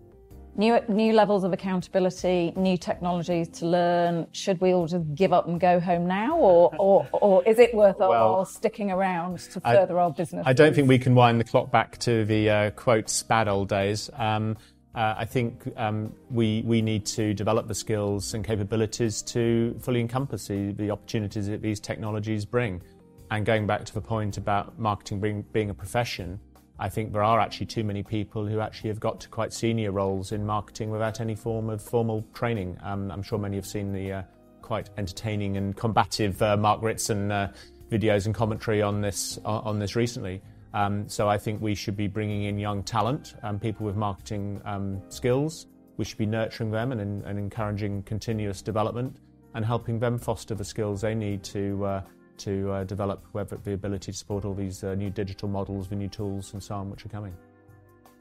new, 0.55 0.79
new 0.87 1.13
levels 1.13 1.43
of 1.43 1.53
accountability, 1.53 2.53
new 2.55 2.77
technologies 2.77 3.47
to 3.49 3.65
learn. 3.67 4.25
Should 4.31 4.61
we 4.61 4.73
all 4.73 4.87
just 4.87 5.13
give 5.13 5.33
up 5.33 5.47
and 5.47 5.59
go 5.59 5.79
home 5.79 6.07
now, 6.07 6.37
or, 6.37 6.73
or, 6.79 7.07
or 7.11 7.43
is 7.43 7.59
it 7.59 7.73
worth 7.75 7.97
Well, 7.99 8.11
our 8.11 8.45
sticking 8.45 8.91
around 8.91 9.39
to 9.39 9.61
I- 9.63 9.75
further 9.75 9.99
our 9.99 10.11
business? 10.11 10.43
I 10.47 10.53
don't 10.53 10.73
think 10.73 10.87
we 10.87 10.99
can 10.99 11.13
wind 11.13 11.39
the 11.39 11.43
clock 11.43 11.71
back 11.71 11.97
to 11.99 12.25
the 12.25 12.49
uh, 12.49 12.71
quotes 12.71 13.21
bad 13.23 13.47
old 13.47 13.69
days. 13.69 14.09
Um, 14.13 14.57
uh, 14.93 15.15
I 15.17 15.25
think 15.25 15.71
um, 15.77 16.13
we 16.29 16.63
we 16.65 16.81
need 16.81 17.05
to 17.07 17.33
develop 17.33 17.67
the 17.67 17.75
skills 17.75 18.33
and 18.33 18.45
capabilities 18.45 19.21
to 19.23 19.75
fully 19.79 20.01
encompass 20.01 20.47
the, 20.47 20.73
the 20.73 20.91
opportunities 20.91 21.47
that 21.47 21.61
these 21.61 21.79
technologies 21.79 22.45
bring. 22.45 22.81
And 23.29 23.45
going 23.45 23.65
back 23.65 23.85
to 23.85 23.93
the 23.93 24.01
point 24.01 24.37
about 24.37 24.77
marketing 24.77 25.21
being, 25.21 25.45
being 25.53 25.69
a 25.69 25.73
profession, 25.73 26.37
I 26.77 26.89
think 26.89 27.13
there 27.13 27.23
are 27.23 27.39
actually 27.39 27.67
too 27.67 27.85
many 27.85 28.03
people 28.03 28.45
who 28.45 28.59
actually 28.59 28.89
have 28.89 28.99
got 28.99 29.21
to 29.21 29.29
quite 29.29 29.53
senior 29.53 29.93
roles 29.93 30.33
in 30.33 30.45
marketing 30.45 30.89
without 30.91 31.21
any 31.21 31.35
form 31.35 31.69
of 31.69 31.81
formal 31.81 32.25
training. 32.33 32.77
Um, 32.83 33.09
I'm 33.09 33.23
sure 33.23 33.39
many 33.39 33.55
have 33.55 33.65
seen 33.65 33.93
the 33.93 34.11
uh, 34.11 34.23
quite 34.61 34.89
entertaining 34.97 35.55
and 35.55 35.77
combative 35.77 36.41
uh, 36.41 36.57
Mark 36.57 36.81
Ritson 36.81 37.31
uh, 37.31 37.53
videos 37.89 38.25
and 38.25 38.35
commentary 38.35 38.81
on 38.81 38.99
this 38.99 39.39
on 39.45 39.79
this 39.79 39.95
recently. 39.95 40.41
Um, 40.73 41.07
so 41.09 41.27
I 41.29 41.37
think 41.37 41.61
we 41.61 41.75
should 41.75 41.97
be 41.97 42.07
bringing 42.07 42.43
in 42.43 42.57
young 42.57 42.83
talent, 42.83 43.35
um, 43.43 43.59
people 43.59 43.85
with 43.85 43.95
marketing 43.95 44.61
um, 44.65 45.01
skills. 45.09 45.67
We 45.97 46.05
should 46.05 46.17
be 46.17 46.25
nurturing 46.25 46.71
them 46.71 46.91
and, 46.91 47.23
and 47.23 47.37
encouraging 47.37 48.03
continuous 48.03 48.61
development 48.61 49.17
and 49.53 49.65
helping 49.65 49.99
them 49.99 50.17
foster 50.17 50.55
the 50.55 50.63
skills 50.63 51.01
they 51.01 51.13
need 51.13 51.43
to 51.43 51.85
uh, 51.85 52.01
to 52.37 52.71
uh, 52.71 52.83
develop 52.85 53.23
whether 53.33 53.57
the 53.57 53.73
ability 53.73 54.11
to 54.11 54.17
support 54.17 54.45
all 54.45 54.55
these 54.55 54.83
uh, 54.83 54.95
new 54.95 55.11
digital 55.11 55.47
models, 55.47 55.87
the 55.89 55.95
new 55.95 56.07
tools, 56.07 56.53
and 56.53 56.63
so 56.63 56.75
on, 56.75 56.89
which 56.89 57.05
are 57.05 57.09
coming. 57.09 57.35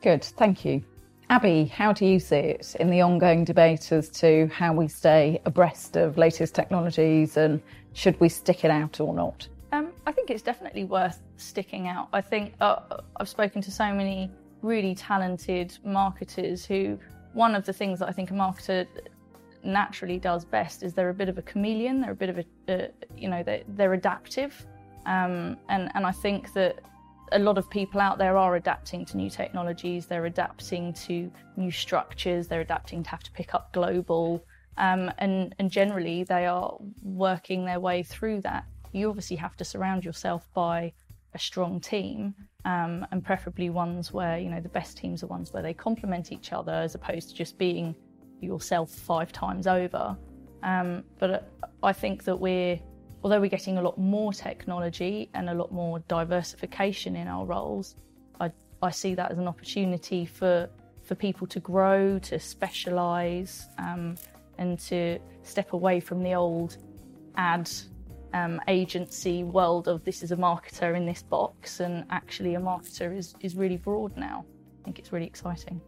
Good, 0.02 0.22
thank 0.24 0.64
you. 0.64 0.82
Abby, 1.30 1.64
how 1.66 1.92
do 1.92 2.04
you 2.04 2.18
see 2.18 2.36
it 2.36 2.74
in 2.80 2.90
the 2.90 3.00
ongoing 3.00 3.44
debate 3.44 3.92
as 3.92 4.08
to 4.10 4.50
how 4.52 4.72
we 4.72 4.88
stay 4.88 5.40
abreast 5.44 5.96
of 5.96 6.18
latest 6.18 6.54
technologies 6.54 7.36
and 7.36 7.62
should 7.92 8.18
we 8.20 8.28
stick 8.28 8.64
it 8.64 8.70
out 8.70 9.00
or 9.00 9.14
not? 9.14 9.46
I 10.06 10.12
think 10.12 10.30
it's 10.30 10.42
definitely 10.42 10.84
worth 10.84 11.20
sticking 11.36 11.88
out. 11.88 12.08
I 12.12 12.20
think 12.20 12.54
uh, 12.60 12.98
I've 13.16 13.28
spoken 13.28 13.60
to 13.62 13.70
so 13.70 13.92
many 13.92 14.30
really 14.62 14.94
talented 14.94 15.76
marketers 15.84 16.64
who, 16.64 16.98
one 17.32 17.54
of 17.54 17.64
the 17.64 17.72
things 17.72 17.98
that 18.00 18.08
I 18.08 18.12
think 18.12 18.30
a 18.30 18.34
marketer 18.34 18.86
naturally 19.62 20.18
does 20.18 20.44
best 20.44 20.82
is 20.82 20.94
they're 20.94 21.10
a 21.10 21.14
bit 21.14 21.28
of 21.28 21.38
a 21.38 21.42
chameleon. 21.42 22.00
They're 22.00 22.12
a 22.12 22.16
bit 22.16 22.30
of 22.30 22.38
a, 22.38 22.44
uh, 22.72 22.88
you 23.16 23.28
know, 23.28 23.42
they're, 23.42 23.62
they're 23.68 23.92
adaptive. 23.92 24.66
Um, 25.06 25.56
and, 25.68 25.90
and 25.94 26.06
I 26.06 26.12
think 26.12 26.52
that 26.54 26.80
a 27.32 27.38
lot 27.38 27.58
of 27.58 27.68
people 27.70 28.00
out 28.00 28.18
there 28.18 28.36
are 28.36 28.56
adapting 28.56 29.04
to 29.06 29.16
new 29.16 29.30
technologies, 29.30 30.06
they're 30.06 30.26
adapting 30.26 30.92
to 30.94 31.30
new 31.56 31.70
structures, 31.70 32.48
they're 32.48 32.60
adapting 32.60 33.02
to 33.04 33.10
have 33.10 33.22
to 33.22 33.30
pick 33.32 33.54
up 33.54 33.72
global. 33.72 34.44
Um, 34.76 35.12
and, 35.18 35.54
and 35.58 35.70
generally, 35.70 36.24
they 36.24 36.46
are 36.46 36.76
working 37.02 37.64
their 37.64 37.80
way 37.80 38.02
through 38.02 38.40
that. 38.42 38.64
You 38.92 39.08
obviously 39.08 39.36
have 39.36 39.56
to 39.56 39.64
surround 39.64 40.04
yourself 40.04 40.48
by 40.54 40.92
a 41.34 41.38
strong 41.38 41.80
team, 41.80 42.34
um, 42.64 43.06
and 43.10 43.24
preferably 43.24 43.70
ones 43.70 44.12
where 44.12 44.38
you 44.38 44.50
know 44.50 44.60
the 44.60 44.68
best 44.68 44.96
teams 44.96 45.22
are 45.22 45.28
ones 45.28 45.52
where 45.52 45.62
they 45.62 45.74
complement 45.74 46.32
each 46.32 46.52
other 46.52 46.72
as 46.72 46.94
opposed 46.94 47.30
to 47.30 47.34
just 47.34 47.56
being 47.58 47.94
yourself 48.40 48.90
five 48.90 49.32
times 49.32 49.66
over. 49.66 50.16
Um, 50.62 51.04
but 51.18 51.30
uh, 51.30 51.40
I 51.82 51.92
think 51.92 52.24
that 52.24 52.36
we're, 52.36 52.78
although 53.22 53.40
we're 53.40 53.48
getting 53.48 53.78
a 53.78 53.82
lot 53.82 53.96
more 53.98 54.32
technology 54.32 55.30
and 55.34 55.48
a 55.48 55.54
lot 55.54 55.72
more 55.72 56.00
diversification 56.00 57.16
in 57.16 57.28
our 57.28 57.44
roles, 57.46 57.96
I, 58.40 58.50
I 58.82 58.90
see 58.90 59.14
that 59.14 59.30
as 59.30 59.38
an 59.38 59.48
opportunity 59.48 60.26
for 60.26 60.68
for 61.02 61.14
people 61.14 61.46
to 61.46 61.60
grow, 61.60 62.18
to 62.20 62.38
specialise, 62.38 63.68
um, 63.78 64.16
and 64.58 64.78
to 64.78 65.18
step 65.42 65.72
away 65.72 65.98
from 65.98 66.22
the 66.22 66.34
old 66.34 66.76
ad 67.36 67.70
um, 68.32 68.60
agency 68.68 69.44
world 69.44 69.88
of 69.88 70.04
this 70.04 70.22
is 70.22 70.32
a 70.32 70.36
marketer 70.36 70.96
in 70.96 71.06
this 71.06 71.22
box, 71.22 71.80
and 71.80 72.04
actually 72.10 72.54
a 72.54 72.60
marketer 72.60 73.16
is, 73.16 73.34
is 73.40 73.56
really 73.56 73.76
broad 73.76 74.16
now. 74.16 74.44
I 74.80 74.84
think 74.84 74.98
it's 74.98 75.12
really 75.12 75.26
exciting. 75.26 75.80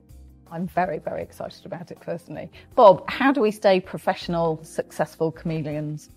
I'm 0.51 0.69
very, 0.69 0.99
very 0.99 1.23
excited 1.23 1.65
about 1.65 1.91
it 1.91 2.01
personally. 2.01 2.51
Bob, 2.75 3.09
how 3.09 3.33
do 3.33 3.41
we 3.41 3.51
stay 3.51 3.81
professional, 3.81 4.63
successful 4.63 5.33
chameleons? 5.33 6.11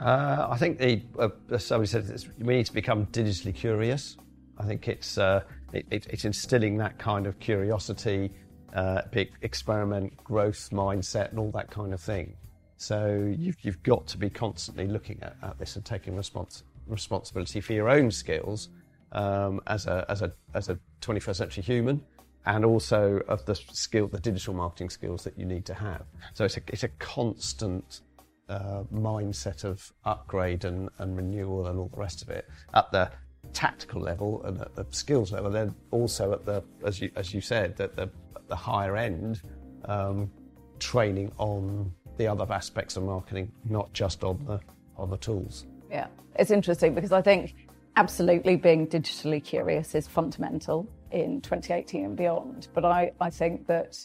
Uh, 0.00 0.48
I 0.50 0.56
think 0.56 0.78
the, 0.78 1.02
uh, 1.18 1.28
as 1.50 1.64
somebody 1.64 1.88
said, 1.88 2.04
it's, 2.08 2.28
we 2.38 2.56
need 2.56 2.66
to 2.66 2.72
become 2.72 3.06
digitally 3.06 3.54
curious. 3.54 4.16
I 4.58 4.64
think 4.64 4.86
it's, 4.86 5.18
uh, 5.18 5.42
it, 5.72 5.86
it, 5.90 6.06
it's 6.08 6.24
instilling 6.24 6.76
that 6.78 6.98
kind 6.98 7.26
of 7.26 7.38
curiosity, 7.40 8.32
uh, 8.74 9.02
big 9.10 9.32
experiment, 9.42 10.16
growth 10.22 10.68
mindset, 10.70 11.30
and 11.30 11.38
all 11.38 11.50
that 11.52 11.70
kind 11.70 11.92
of 11.92 12.00
thing. 12.00 12.36
So 12.84 13.34
you've, 13.38 13.56
you've 13.62 13.82
got 13.82 14.06
to 14.08 14.18
be 14.18 14.28
constantly 14.28 14.86
looking 14.86 15.18
at, 15.22 15.36
at 15.42 15.58
this 15.58 15.76
and 15.76 15.84
taking 15.84 16.14
respons- 16.14 16.64
responsibility 16.86 17.62
for 17.62 17.72
your 17.72 17.88
own 17.88 18.10
skills 18.10 18.68
um, 19.12 19.62
as, 19.66 19.86
a, 19.86 20.04
as, 20.10 20.20
a, 20.20 20.30
as 20.52 20.68
a 20.68 20.78
21st 21.00 21.36
century 21.36 21.62
human 21.62 22.02
and 22.44 22.62
also 22.62 23.22
of 23.26 23.42
the 23.46 23.54
skill, 23.54 24.06
the 24.06 24.20
digital 24.20 24.52
marketing 24.52 24.90
skills 24.90 25.24
that 25.24 25.38
you 25.38 25.46
need 25.46 25.64
to 25.64 25.72
have. 25.72 26.02
So 26.34 26.44
it's 26.44 26.58
a, 26.58 26.60
it's 26.68 26.82
a 26.82 26.88
constant 26.98 28.02
uh, 28.50 28.82
mindset 28.92 29.64
of 29.64 29.90
upgrade 30.04 30.66
and, 30.66 30.90
and 30.98 31.16
renewal 31.16 31.68
and 31.68 31.78
all 31.78 31.88
the 31.88 32.00
rest 32.00 32.20
of 32.20 32.28
it 32.28 32.46
at 32.74 32.92
the 32.92 33.10
tactical 33.54 34.02
level 34.02 34.42
and 34.44 34.60
at 34.60 34.74
the 34.74 34.84
skills 34.90 35.32
level. 35.32 35.50
Then 35.50 35.74
also 35.90 36.34
at 36.34 36.44
the, 36.44 36.62
as 36.84 37.00
you, 37.00 37.10
as 37.16 37.32
you 37.32 37.40
said, 37.40 37.80
at 37.80 37.96
the, 37.96 38.10
at 38.36 38.46
the 38.46 38.56
higher 38.56 38.98
end, 38.98 39.40
um, 39.86 40.30
training 40.78 41.32
on 41.38 41.90
the 42.16 42.26
other 42.26 42.46
aspects 42.52 42.96
of 42.96 43.04
marketing, 43.04 43.50
not 43.68 43.92
just 43.92 44.24
on 44.24 44.44
the 44.46 44.60
on 44.96 45.10
the 45.10 45.16
tools. 45.16 45.66
Yeah, 45.90 46.06
it's 46.36 46.50
interesting 46.50 46.94
because 46.94 47.12
I 47.12 47.22
think 47.22 47.54
absolutely 47.96 48.56
being 48.56 48.86
digitally 48.86 49.42
curious 49.42 49.94
is 49.94 50.06
fundamental 50.06 50.88
in 51.10 51.40
2018 51.40 52.04
and 52.04 52.16
beyond. 52.16 52.68
But 52.74 52.84
I, 52.84 53.12
I 53.20 53.30
think 53.30 53.66
that 53.66 54.04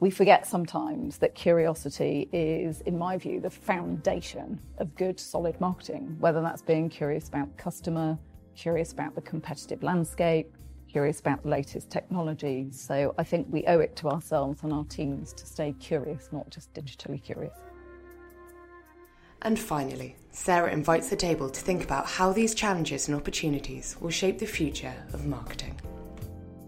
we 0.00 0.10
forget 0.10 0.46
sometimes 0.46 1.18
that 1.18 1.34
curiosity 1.34 2.28
is, 2.32 2.80
in 2.82 2.98
my 2.98 3.16
view, 3.16 3.40
the 3.40 3.50
foundation 3.50 4.60
of 4.78 4.94
good, 4.96 5.20
solid 5.20 5.60
marketing, 5.60 6.16
whether 6.18 6.40
that's 6.42 6.62
being 6.62 6.88
curious 6.88 7.28
about 7.28 7.56
the 7.56 7.62
customer, 7.62 8.18
curious 8.56 8.92
about 8.92 9.14
the 9.14 9.20
competitive 9.20 9.82
landscape, 9.84 10.52
curious 10.92 11.20
about 11.20 11.42
the 11.42 11.48
latest 11.48 11.90
technology. 11.90 12.68
So 12.70 13.14
I 13.16 13.24
think 13.24 13.46
we 13.50 13.64
owe 13.66 13.80
it 13.80 13.96
to 13.96 14.08
ourselves 14.08 14.62
and 14.62 14.72
our 14.72 14.84
teams 14.84 15.32
to 15.32 15.46
stay 15.46 15.74
curious, 15.80 16.28
not 16.30 16.50
just 16.50 16.72
digitally 16.74 17.22
curious. 17.22 17.56
And 19.40 19.58
finally, 19.58 20.14
Sarah 20.30 20.70
invites 20.70 21.08
the 21.08 21.16
table 21.16 21.48
to 21.50 21.60
think 21.60 21.82
about 21.82 22.06
how 22.06 22.32
these 22.32 22.54
challenges 22.54 23.08
and 23.08 23.16
opportunities 23.16 23.96
will 24.00 24.10
shape 24.10 24.38
the 24.38 24.46
future 24.46 24.94
of 25.12 25.26
marketing. 25.26 25.80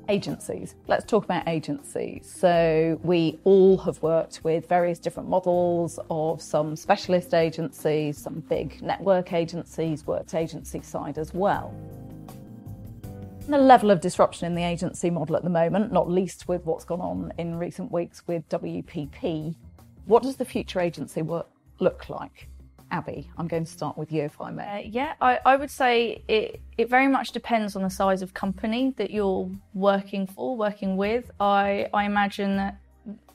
Agencies. 0.08 0.74
Let's 0.88 1.04
talk 1.04 1.24
about 1.24 1.46
agencies. 1.48 2.30
So, 2.36 3.00
we 3.04 3.38
all 3.44 3.78
have 3.78 4.02
worked 4.02 4.40
with 4.42 4.68
various 4.68 4.98
different 4.98 5.28
models 5.28 5.98
of 6.10 6.42
some 6.42 6.76
specialist 6.76 7.32
agencies, 7.32 8.18
some 8.18 8.40
big 8.48 8.82
network 8.82 9.32
agencies, 9.32 10.06
worked 10.06 10.34
agency 10.34 10.82
side 10.82 11.16
as 11.16 11.32
well. 11.32 11.72
The 13.46 13.58
level 13.58 13.90
of 13.90 14.00
disruption 14.00 14.46
in 14.46 14.54
the 14.54 14.64
agency 14.64 15.10
model 15.10 15.36
at 15.36 15.44
the 15.44 15.50
moment, 15.50 15.92
not 15.92 16.08
least 16.08 16.48
with 16.48 16.64
what's 16.64 16.84
gone 16.84 17.02
on 17.02 17.32
in 17.36 17.56
recent 17.56 17.92
weeks 17.92 18.22
with 18.26 18.48
WPP. 18.48 19.54
What 20.06 20.22
does 20.22 20.36
the 20.36 20.46
future 20.46 20.80
agency 20.80 21.20
work 21.20 21.46
look 21.78 22.08
like? 22.08 22.48
Abby, 22.90 23.30
I'm 23.36 23.46
going 23.46 23.66
to 23.66 23.70
start 23.70 23.98
with 23.98 24.10
you 24.10 24.22
if 24.22 24.40
I 24.40 24.50
may. 24.50 24.84
Uh, 24.84 24.88
yeah, 24.88 25.12
I, 25.20 25.40
I 25.44 25.56
would 25.56 25.70
say 25.70 26.22
it, 26.26 26.60
it 26.78 26.88
very 26.88 27.06
much 27.06 27.32
depends 27.32 27.76
on 27.76 27.82
the 27.82 27.90
size 27.90 28.22
of 28.22 28.32
company 28.32 28.94
that 28.96 29.10
you're 29.10 29.50
working 29.74 30.26
for, 30.26 30.56
working 30.56 30.96
with. 30.96 31.30
I, 31.38 31.88
I 31.92 32.04
imagine 32.04 32.56
that 32.56 32.78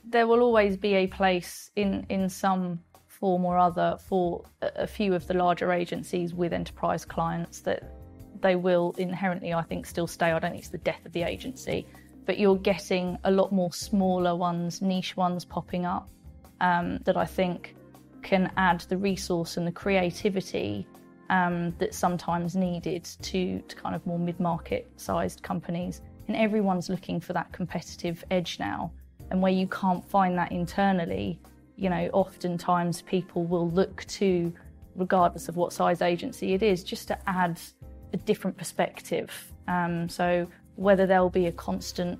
there 0.04 0.26
will 0.26 0.40
always 0.40 0.76
be 0.76 0.94
a 0.94 1.06
place 1.06 1.70
in, 1.76 2.04
in 2.08 2.28
some 2.28 2.80
form 3.06 3.44
or 3.44 3.58
other 3.58 3.96
for 4.08 4.44
a, 4.60 4.70
a 4.76 4.86
few 4.88 5.14
of 5.14 5.26
the 5.28 5.34
larger 5.34 5.70
agencies 5.72 6.34
with 6.34 6.52
enterprise 6.52 7.04
clients 7.04 7.60
that 7.60 7.99
they 8.42 8.56
will 8.56 8.94
inherently, 8.98 9.52
I 9.52 9.62
think, 9.62 9.86
still 9.86 10.06
stay. 10.06 10.32
I 10.32 10.38
don't 10.38 10.52
think 10.52 10.62
it's 10.62 10.70
the 10.70 10.78
death 10.78 11.04
of 11.04 11.12
the 11.12 11.22
agency, 11.22 11.86
but 12.26 12.38
you're 12.38 12.56
getting 12.56 13.18
a 13.24 13.30
lot 13.30 13.52
more 13.52 13.72
smaller 13.72 14.36
ones, 14.36 14.82
niche 14.82 15.16
ones 15.16 15.44
popping 15.44 15.86
up 15.86 16.08
um, 16.60 16.98
that 17.04 17.16
I 17.16 17.24
think 17.24 17.74
can 18.22 18.52
add 18.56 18.80
the 18.80 18.96
resource 18.96 19.56
and 19.56 19.66
the 19.66 19.72
creativity 19.72 20.86
um, 21.30 21.74
that's 21.78 21.96
sometimes 21.96 22.56
needed 22.56 23.04
to, 23.22 23.60
to 23.60 23.76
kind 23.76 23.94
of 23.94 24.04
more 24.06 24.18
mid 24.18 24.38
market 24.40 24.90
sized 24.96 25.42
companies. 25.42 26.02
And 26.28 26.36
everyone's 26.36 26.88
looking 26.88 27.20
for 27.20 27.32
that 27.32 27.52
competitive 27.52 28.22
edge 28.30 28.58
now. 28.58 28.92
And 29.30 29.40
where 29.40 29.52
you 29.52 29.66
can't 29.68 30.04
find 30.04 30.36
that 30.38 30.52
internally, 30.52 31.38
you 31.76 31.88
know, 31.88 32.10
oftentimes 32.12 33.02
people 33.02 33.44
will 33.44 33.70
look 33.70 34.04
to, 34.08 34.52
regardless 34.96 35.48
of 35.48 35.56
what 35.56 35.72
size 35.72 36.02
agency 36.02 36.52
it 36.52 36.62
is, 36.62 36.84
just 36.84 37.08
to 37.08 37.18
add 37.28 37.60
a 38.12 38.16
different 38.16 38.56
perspective. 38.56 39.30
Um, 39.68 40.08
so 40.08 40.46
whether 40.76 41.06
there'll 41.06 41.30
be 41.30 41.46
a 41.46 41.52
constant 41.52 42.18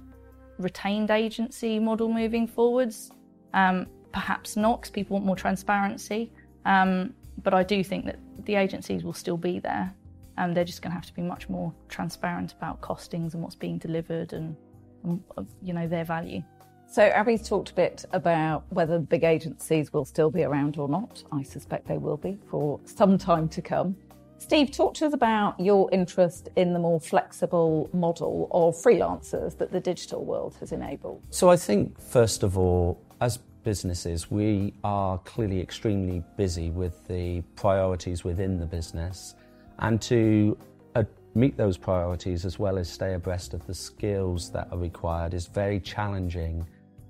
retained 0.59 1.11
agency 1.11 1.79
model 1.79 2.09
moving 2.09 2.47
forwards, 2.47 3.11
um, 3.55 3.87
perhaps 4.13 4.57
not, 4.57 4.81
because 4.81 4.91
people 4.91 5.15
want 5.15 5.27
more 5.27 5.37
transparency. 5.37 6.33
Um, 6.65 7.15
but 7.43 7.55
I 7.55 7.63
do 7.63 7.83
think 7.83 8.05
that 8.05 8.19
the 8.45 8.57
agencies 8.57 9.03
will 9.03 9.15
still 9.15 9.37
be 9.37 9.59
there, 9.59 9.93
and 10.37 10.57
they're 10.57 10.65
just 10.65 10.83
going 10.83 10.91
to 10.91 10.95
have 10.95 11.07
to 11.07 11.15
be 11.15 11.23
much 11.23 11.49
more 11.49 11.73
transparent 11.89 12.53
about 12.53 12.81
costings 12.81 13.35
and 13.35 13.43
what's 13.43 13.55
being 13.55 13.79
delivered 13.79 14.33
and, 14.33 14.57
and 15.05 15.23
you 15.63 15.73
know 15.73 15.89
their 15.89 16.05
value. 16.05 16.43
So 16.87 17.03
Abby's 17.03 17.49
talked 17.49 17.71
a 17.71 17.75
bit 17.75 18.05
about 18.13 18.65
whether 18.71 18.99
big 18.99 19.23
agencies 19.23 19.93
will 19.93 20.05
still 20.05 20.29
be 20.29 20.43
around 20.43 20.77
or 20.77 20.89
not. 20.89 21.23
I 21.31 21.45
suspect 21.45 21.87
they 21.87 21.99
will 21.99 22.17
be 22.17 22.37
for 22.51 22.81
some 22.85 23.17
time 23.17 23.49
to 23.51 23.63
come. 23.63 23.97
Steve, 24.41 24.73
talk 24.73 24.95
to 24.95 25.07
us 25.07 25.13
about 25.13 25.61
your 25.61 25.89
interest 25.93 26.49
in 26.57 26.73
the 26.73 26.79
more 26.79 26.99
flexible 26.99 27.91
model 27.93 28.49
of 28.51 28.75
freelancers 28.75 29.57
that 29.59 29.71
the 29.71 29.79
digital 29.79 30.25
world 30.25 30.57
has 30.59 30.73
enabled. 30.73 31.23
So 31.29 31.51
I 31.51 31.57
think, 31.57 32.01
first 32.01 32.43
of 32.43 32.57
all, 32.57 33.01
as 33.21 33.39
businesses, 33.63 34.31
we 34.31 34.73
are 34.83 35.19
clearly 35.19 35.61
extremely 35.61 36.25
busy 36.39 36.71
with 36.71 37.07
the 37.07 37.43
priorities 37.55 38.25
within 38.25 38.59
the 38.59 38.65
business. 38.65 39.35
And 39.79 40.01
to 40.03 40.57
uh, 40.95 41.05
meet 41.35 41.59
those 41.59 41.77
priorities 41.77 42.47
as 42.47 42.59
well 42.59 42.79
as 42.79 42.91
stay 42.91 43.15
abreast 43.15 43.53
of 43.53 43.67
the 43.67 43.75
skills 43.75 44.51
that 44.53 44.69
are 44.73 44.79
required 44.79 45.35
is 45.35 45.47
very 45.47 45.79
challenging 45.79 46.67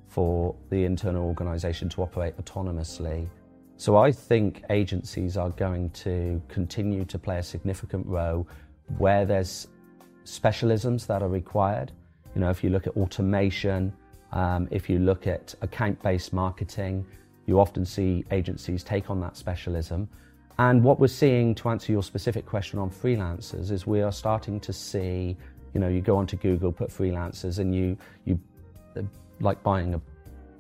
for 0.09 0.57
the 0.69 0.85
internal 0.85 1.25
organisation 1.25 1.89
to 1.91 2.03
operate 2.03 2.37
autonomously. 2.37 3.29
So 3.81 3.97
I 3.97 4.13
think 4.13 4.63
agencies 4.69 5.39
are 5.39 5.49
going 5.49 5.89
to 6.05 6.43
continue 6.49 7.07
to 7.07 7.19
play 7.19 7.39
a 7.39 7.43
significant 7.43 8.07
role 8.07 8.47
where 8.99 9.25
there's 9.25 9.69
specialisms 10.27 11.07
that 11.07 11.23
are 11.23 11.31
required. 11.31 11.91
You 12.35 12.43
know, 12.43 12.51
if 12.51 12.63
you 12.63 12.69
look 12.69 12.87
at 12.87 12.95
automation, 12.99 13.91
um, 14.33 14.69
if 14.71 14.91
you 14.91 14.99
look 14.99 15.27
at 15.27 15.55
account 15.63 16.03
based 16.03 16.35
marketing, 16.35 17.07
you 17.47 17.59
often 17.59 17.87
see 17.87 18.23
agencies 18.31 18.85
take 18.85 19.09
on 19.09 19.19
that 19.23 19.35
specialism. 19.35 20.11
And 20.59 20.85
what 20.85 21.01
we're 21.01 21.07
seeing, 21.07 21.55
to 21.55 21.71
answer 21.71 21.91
your 21.91 22.03
specific 22.03 22.45
question 22.45 22.79
on 22.79 22.91
freelancers, 22.91 23.71
is 23.71 23.87
we 23.87 24.03
are 24.03 24.13
starting 24.13 24.61
to 24.61 24.75
see, 24.75 25.39
you 25.73 25.81
know, 25.81 25.89
you 25.89 26.03
go 26.03 26.19
onto 26.19 26.37
Google, 26.37 26.71
put 26.71 26.91
freelancers, 26.91 27.61
and 27.61 27.75
you, 27.75 27.97
you 28.27 28.39
uh, 28.95 29.01
like 29.41 29.63
buying 29.63 29.95
a 29.95 30.01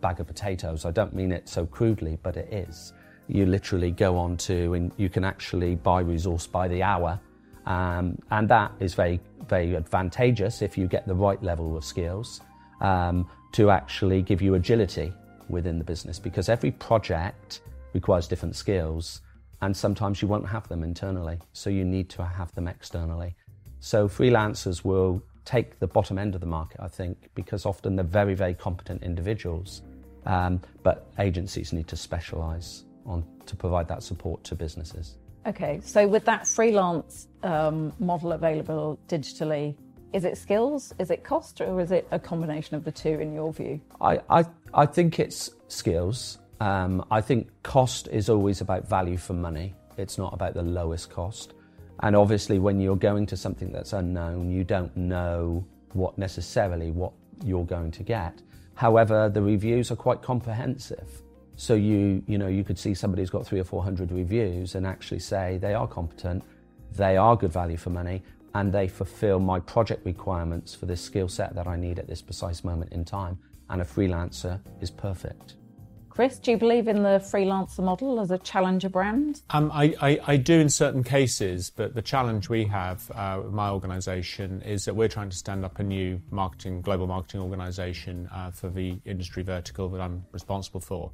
bag 0.00 0.20
of 0.20 0.26
potatoes. 0.26 0.86
I 0.86 0.90
don't 0.90 1.14
mean 1.14 1.32
it 1.32 1.50
so 1.50 1.66
crudely, 1.66 2.18
but 2.22 2.38
it 2.38 2.50
is. 2.50 2.94
You 3.30 3.46
literally 3.46 3.92
go 3.92 4.18
on 4.18 4.36
to, 4.38 4.74
and 4.74 4.90
you 4.96 5.08
can 5.08 5.24
actually 5.24 5.76
buy 5.76 6.00
resource 6.00 6.46
by 6.48 6.66
the 6.66 6.82
hour. 6.82 7.20
Um, 7.66 8.18
and 8.32 8.48
that 8.48 8.72
is 8.80 8.94
very, 8.94 9.20
very 9.48 9.76
advantageous 9.76 10.62
if 10.62 10.76
you 10.76 10.88
get 10.88 11.06
the 11.06 11.14
right 11.14 11.40
level 11.42 11.76
of 11.76 11.84
skills 11.84 12.40
um, 12.80 13.28
to 13.52 13.70
actually 13.70 14.22
give 14.22 14.42
you 14.42 14.54
agility 14.54 15.12
within 15.48 15.78
the 15.78 15.84
business 15.84 16.18
because 16.18 16.48
every 16.48 16.72
project 16.72 17.60
requires 17.92 18.26
different 18.26 18.56
skills 18.56 19.20
and 19.62 19.76
sometimes 19.76 20.22
you 20.22 20.28
won't 20.28 20.48
have 20.48 20.66
them 20.68 20.82
internally, 20.82 21.38
so 21.52 21.70
you 21.70 21.84
need 21.84 22.08
to 22.08 22.24
have 22.24 22.52
them 22.54 22.66
externally. 22.66 23.36
So 23.80 24.08
freelancers 24.08 24.84
will 24.84 25.22
take 25.44 25.78
the 25.78 25.86
bottom 25.86 26.18
end 26.18 26.34
of 26.34 26.40
the 26.40 26.46
market, 26.46 26.80
I 26.80 26.88
think, 26.88 27.30
because 27.34 27.66
often 27.66 27.94
they're 27.94 28.04
very, 28.04 28.34
very 28.34 28.54
competent 28.54 29.02
individuals, 29.02 29.82
um, 30.26 30.60
but 30.82 31.12
agencies 31.18 31.72
need 31.72 31.88
to 31.88 31.96
specialise 31.96 32.84
on 33.06 33.24
to 33.46 33.56
provide 33.56 33.88
that 33.88 34.02
support 34.02 34.44
to 34.44 34.54
businesses. 34.54 35.16
Okay, 35.46 35.80
so 35.82 36.06
with 36.06 36.24
that 36.26 36.46
freelance 36.46 37.26
um, 37.42 37.92
model 37.98 38.32
available 38.32 38.98
digitally, 39.08 39.74
is 40.12 40.24
it 40.24 40.36
skills? 40.36 40.92
Is 40.98 41.10
it 41.10 41.24
cost? 41.24 41.60
Or 41.60 41.80
is 41.80 41.92
it 41.92 42.06
a 42.10 42.18
combination 42.18 42.76
of 42.76 42.84
the 42.84 42.92
two 42.92 43.20
in 43.20 43.32
your 43.32 43.52
view? 43.52 43.80
I, 44.00 44.20
I, 44.28 44.44
I 44.74 44.86
think 44.86 45.18
it's 45.18 45.50
skills. 45.68 46.38
Um, 46.60 47.04
I 47.10 47.20
think 47.20 47.48
cost 47.62 48.08
is 48.08 48.28
always 48.28 48.60
about 48.60 48.88
value 48.88 49.16
for 49.16 49.32
money. 49.32 49.74
It's 49.96 50.18
not 50.18 50.34
about 50.34 50.54
the 50.54 50.62
lowest 50.62 51.10
cost. 51.10 51.54
And 52.02 52.16
obviously, 52.16 52.58
when 52.58 52.80
you're 52.80 52.96
going 52.96 53.26
to 53.26 53.36
something 53.36 53.72
that's 53.72 53.92
unknown, 53.92 54.50
you 54.50 54.64
don't 54.64 54.94
know 54.96 55.64
what 55.92 56.18
necessarily 56.18 56.90
what 56.90 57.12
you're 57.44 57.64
going 57.64 57.90
to 57.92 58.02
get. 58.02 58.42
However, 58.74 59.28
the 59.28 59.42
reviews 59.42 59.90
are 59.90 59.96
quite 59.96 60.22
comprehensive. 60.22 61.22
So 61.60 61.74
you, 61.74 62.22
you 62.26 62.38
know, 62.38 62.46
you 62.46 62.64
could 62.64 62.78
see 62.78 62.94
somebody 62.94 63.20
who's 63.20 63.28
got 63.28 63.46
three 63.46 63.60
or 63.60 63.64
four 63.64 63.84
hundred 63.84 64.12
reviews 64.12 64.76
and 64.76 64.86
actually 64.86 65.18
say 65.18 65.58
they 65.58 65.74
are 65.74 65.86
competent, 65.86 66.42
they 66.96 67.18
are 67.18 67.36
good 67.36 67.52
value 67.52 67.76
for 67.76 67.90
money, 67.90 68.22
and 68.54 68.72
they 68.72 68.88
fulfill 68.88 69.38
my 69.38 69.60
project 69.60 70.06
requirements 70.06 70.74
for 70.74 70.86
this 70.86 71.02
skill 71.02 71.28
set 71.28 71.54
that 71.54 71.66
I 71.66 71.76
need 71.76 71.98
at 71.98 72.08
this 72.08 72.22
precise 72.22 72.64
moment 72.64 72.94
in 72.94 73.04
time. 73.04 73.38
And 73.68 73.82
a 73.82 73.84
freelancer 73.84 74.58
is 74.80 74.90
perfect. 74.90 75.56
Chris, 76.08 76.38
do 76.38 76.50
you 76.50 76.56
believe 76.56 76.88
in 76.88 77.02
the 77.02 77.20
freelancer 77.22 77.84
model 77.84 78.20
as 78.20 78.30
a 78.30 78.38
challenger 78.38 78.88
brand? 78.88 79.42
Um, 79.50 79.70
I, 79.70 79.94
I, 80.00 80.20
I, 80.26 80.36
do 80.38 80.58
in 80.60 80.70
certain 80.70 81.04
cases, 81.04 81.70
but 81.70 81.94
the 81.94 82.02
challenge 82.02 82.48
we 82.48 82.64
have 82.64 83.10
uh, 83.14 83.38
with 83.44 83.52
my 83.52 83.68
organisation 83.68 84.62
is 84.62 84.86
that 84.86 84.96
we're 84.96 85.08
trying 85.08 85.28
to 85.28 85.36
stand 85.36 85.66
up 85.66 85.78
a 85.78 85.82
new 85.82 86.22
marketing, 86.30 86.80
global 86.80 87.06
marketing 87.06 87.42
organisation 87.42 88.30
uh, 88.32 88.50
for 88.50 88.70
the 88.70 88.98
industry 89.04 89.42
vertical 89.42 89.90
that 89.90 90.00
I'm 90.00 90.24
responsible 90.32 90.80
for. 90.80 91.12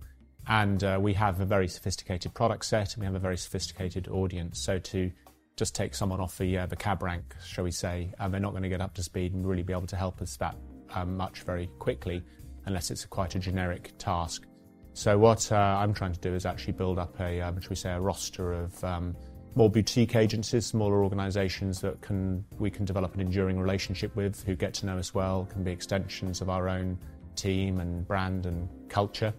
And 0.49 0.83
uh, 0.85 0.99
we 1.01 1.13
have 1.15 1.41
a 1.41 1.45
very 1.45 1.69
sophisticated 1.69 2.33
product 2.35 2.65
set 2.65 2.95
and 2.95 3.01
we 3.01 3.07
have 3.07 3.15
a 3.15 3.21
very 3.21 3.37
sophisticated 3.37 4.09
audience. 4.09 4.61
So 4.61 4.79
to 4.79 5.11
just 5.57 5.75
take 5.75 5.95
someone 5.95 6.21
off 6.21 6.39
the 6.39 6.59
uh, 6.59 6.67
the 6.67 6.77
cab 6.77 7.03
rank, 7.03 7.35
shall 7.45 7.65
we 7.65 7.71
say, 7.71 8.13
and 8.19 8.33
they're 8.33 8.41
not 8.41 8.53
going 8.53 8.63
to 8.63 8.69
get 8.69 8.81
up 8.81 8.95
to 8.95 9.03
speed 9.03 9.35
and 9.35 9.47
really 9.47 9.63
be 9.63 9.73
able 9.73 9.87
to 9.87 9.97
help 9.97 10.21
us 10.21 10.37
that 10.37 10.57
um, 10.95 11.17
much 11.17 11.43
very 11.43 11.69
quickly, 11.79 12.23
unless 12.67 12.91
it's 12.91 13.05
a 13.05 13.09
quite 13.09 13.35
a 13.35 13.39
generic 13.39 13.93
task. 13.99 14.47
So 14.93 15.19
what 15.19 15.51
uh, 15.51 15.57
I'm 15.57 15.93
trying 15.93 16.13
to 16.13 16.21
do 16.21 16.35
is 16.35 16.47
actually 16.47 16.75
build 16.75 16.99
up 16.99 17.19
a, 17.21 17.41
um, 17.41 17.61
shall 17.61 17.71
we 17.71 17.77
say, 17.77 17.93
a 17.93 18.01
roster 18.01 18.53
of 18.53 18.83
um, 18.85 19.17
more 19.55 19.71
boutique 19.71 20.15
agencies, 20.15 20.67
smaller 20.67 21.03
organisations 21.03 21.81
that 21.81 22.01
can 22.03 22.45
we 22.59 22.71
can 22.71 22.85
develop 22.85 23.15
an 23.15 23.21
enduring 23.21 23.59
relationship 23.59 24.15
with, 24.15 24.45
who 24.45 24.55
get 24.55 24.75
to 24.75 24.87
know 24.87 24.99
us 24.99 25.15
well, 25.15 25.47
can 25.51 25.65
be 25.65 25.73
extensions 25.73 26.41
of 26.41 26.51
our 26.51 26.69
own 26.69 26.99
team 27.35 27.81
and 27.81 28.07
brand 28.07 28.47
and 28.47 28.69
culture. 28.89 29.33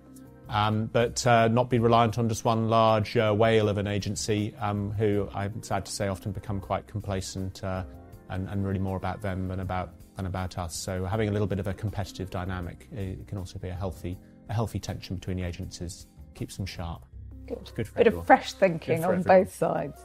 Um, 0.49 0.85
but 0.85 1.25
uh, 1.27 1.49
not 1.49 1.69
be 1.69 1.79
reliant 1.79 2.17
on 2.17 2.29
just 2.29 2.45
one 2.45 2.69
large 2.69 3.17
uh, 3.17 3.33
whale 3.33 3.67
of 3.67 3.77
an 3.77 3.87
agency 3.87 4.53
um, 4.59 4.91
who 4.91 5.29
I'm 5.33 5.61
sad 5.61 5.85
to 5.85 5.91
say 5.91 6.07
often 6.07 6.31
become 6.31 6.61
quite 6.61 6.87
complacent 6.87 7.63
uh, 7.63 7.83
and, 8.29 8.47
and, 8.47 8.65
really 8.65 8.79
more 8.79 8.95
about 8.95 9.21
them 9.21 9.49
than 9.49 9.59
about 9.59 9.91
than 10.15 10.25
about 10.25 10.57
us. 10.57 10.73
So 10.73 11.03
having 11.03 11.27
a 11.27 11.31
little 11.31 11.47
bit 11.47 11.59
of 11.59 11.67
a 11.67 11.73
competitive 11.73 12.29
dynamic 12.29 12.87
it 12.93 13.27
can 13.27 13.37
also 13.37 13.59
be 13.59 13.69
a 13.69 13.73
healthy 13.73 14.17
a 14.49 14.53
healthy 14.53 14.79
tension 14.79 15.17
between 15.17 15.37
the 15.37 15.43
agencies 15.43 16.07
keeps 16.33 16.55
them 16.55 16.65
sharp. 16.65 17.03
Good. 17.47 17.71
Good 17.75 17.87
for 17.87 17.95
bit 17.95 18.07
everyone. 18.07 18.21
of 18.21 18.27
fresh 18.27 18.53
thinking 18.53 19.03
on 19.03 19.15
everyone. 19.15 19.43
both 19.43 19.55
sides. 19.55 20.01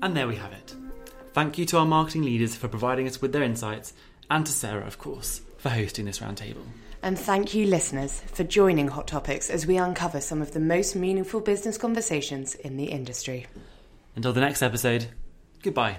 And 0.00 0.16
there 0.16 0.26
we 0.26 0.36
have 0.36 0.52
it. 0.52 0.74
Thank 1.32 1.58
you 1.58 1.64
to 1.66 1.78
our 1.78 1.86
marketing 1.86 2.22
leaders 2.22 2.54
for 2.54 2.68
providing 2.68 3.06
us 3.06 3.22
with 3.22 3.32
their 3.32 3.42
insights, 3.42 3.94
and 4.30 4.44
to 4.44 4.52
Sarah, 4.52 4.86
of 4.86 4.98
course, 4.98 5.40
for 5.58 5.70
hosting 5.70 6.04
this 6.04 6.18
roundtable. 6.18 6.64
And 7.02 7.18
thank 7.18 7.52
you, 7.52 7.66
listeners, 7.66 8.20
for 8.32 8.44
joining 8.44 8.86
Hot 8.88 9.08
Topics 9.08 9.50
as 9.50 9.66
we 9.66 9.76
uncover 9.76 10.20
some 10.20 10.40
of 10.40 10.52
the 10.52 10.60
most 10.60 10.94
meaningful 10.94 11.40
business 11.40 11.76
conversations 11.76 12.54
in 12.54 12.76
the 12.76 12.84
industry. 12.84 13.46
Until 14.14 14.32
the 14.32 14.40
next 14.40 14.62
episode, 14.62 15.08
goodbye. 15.62 15.98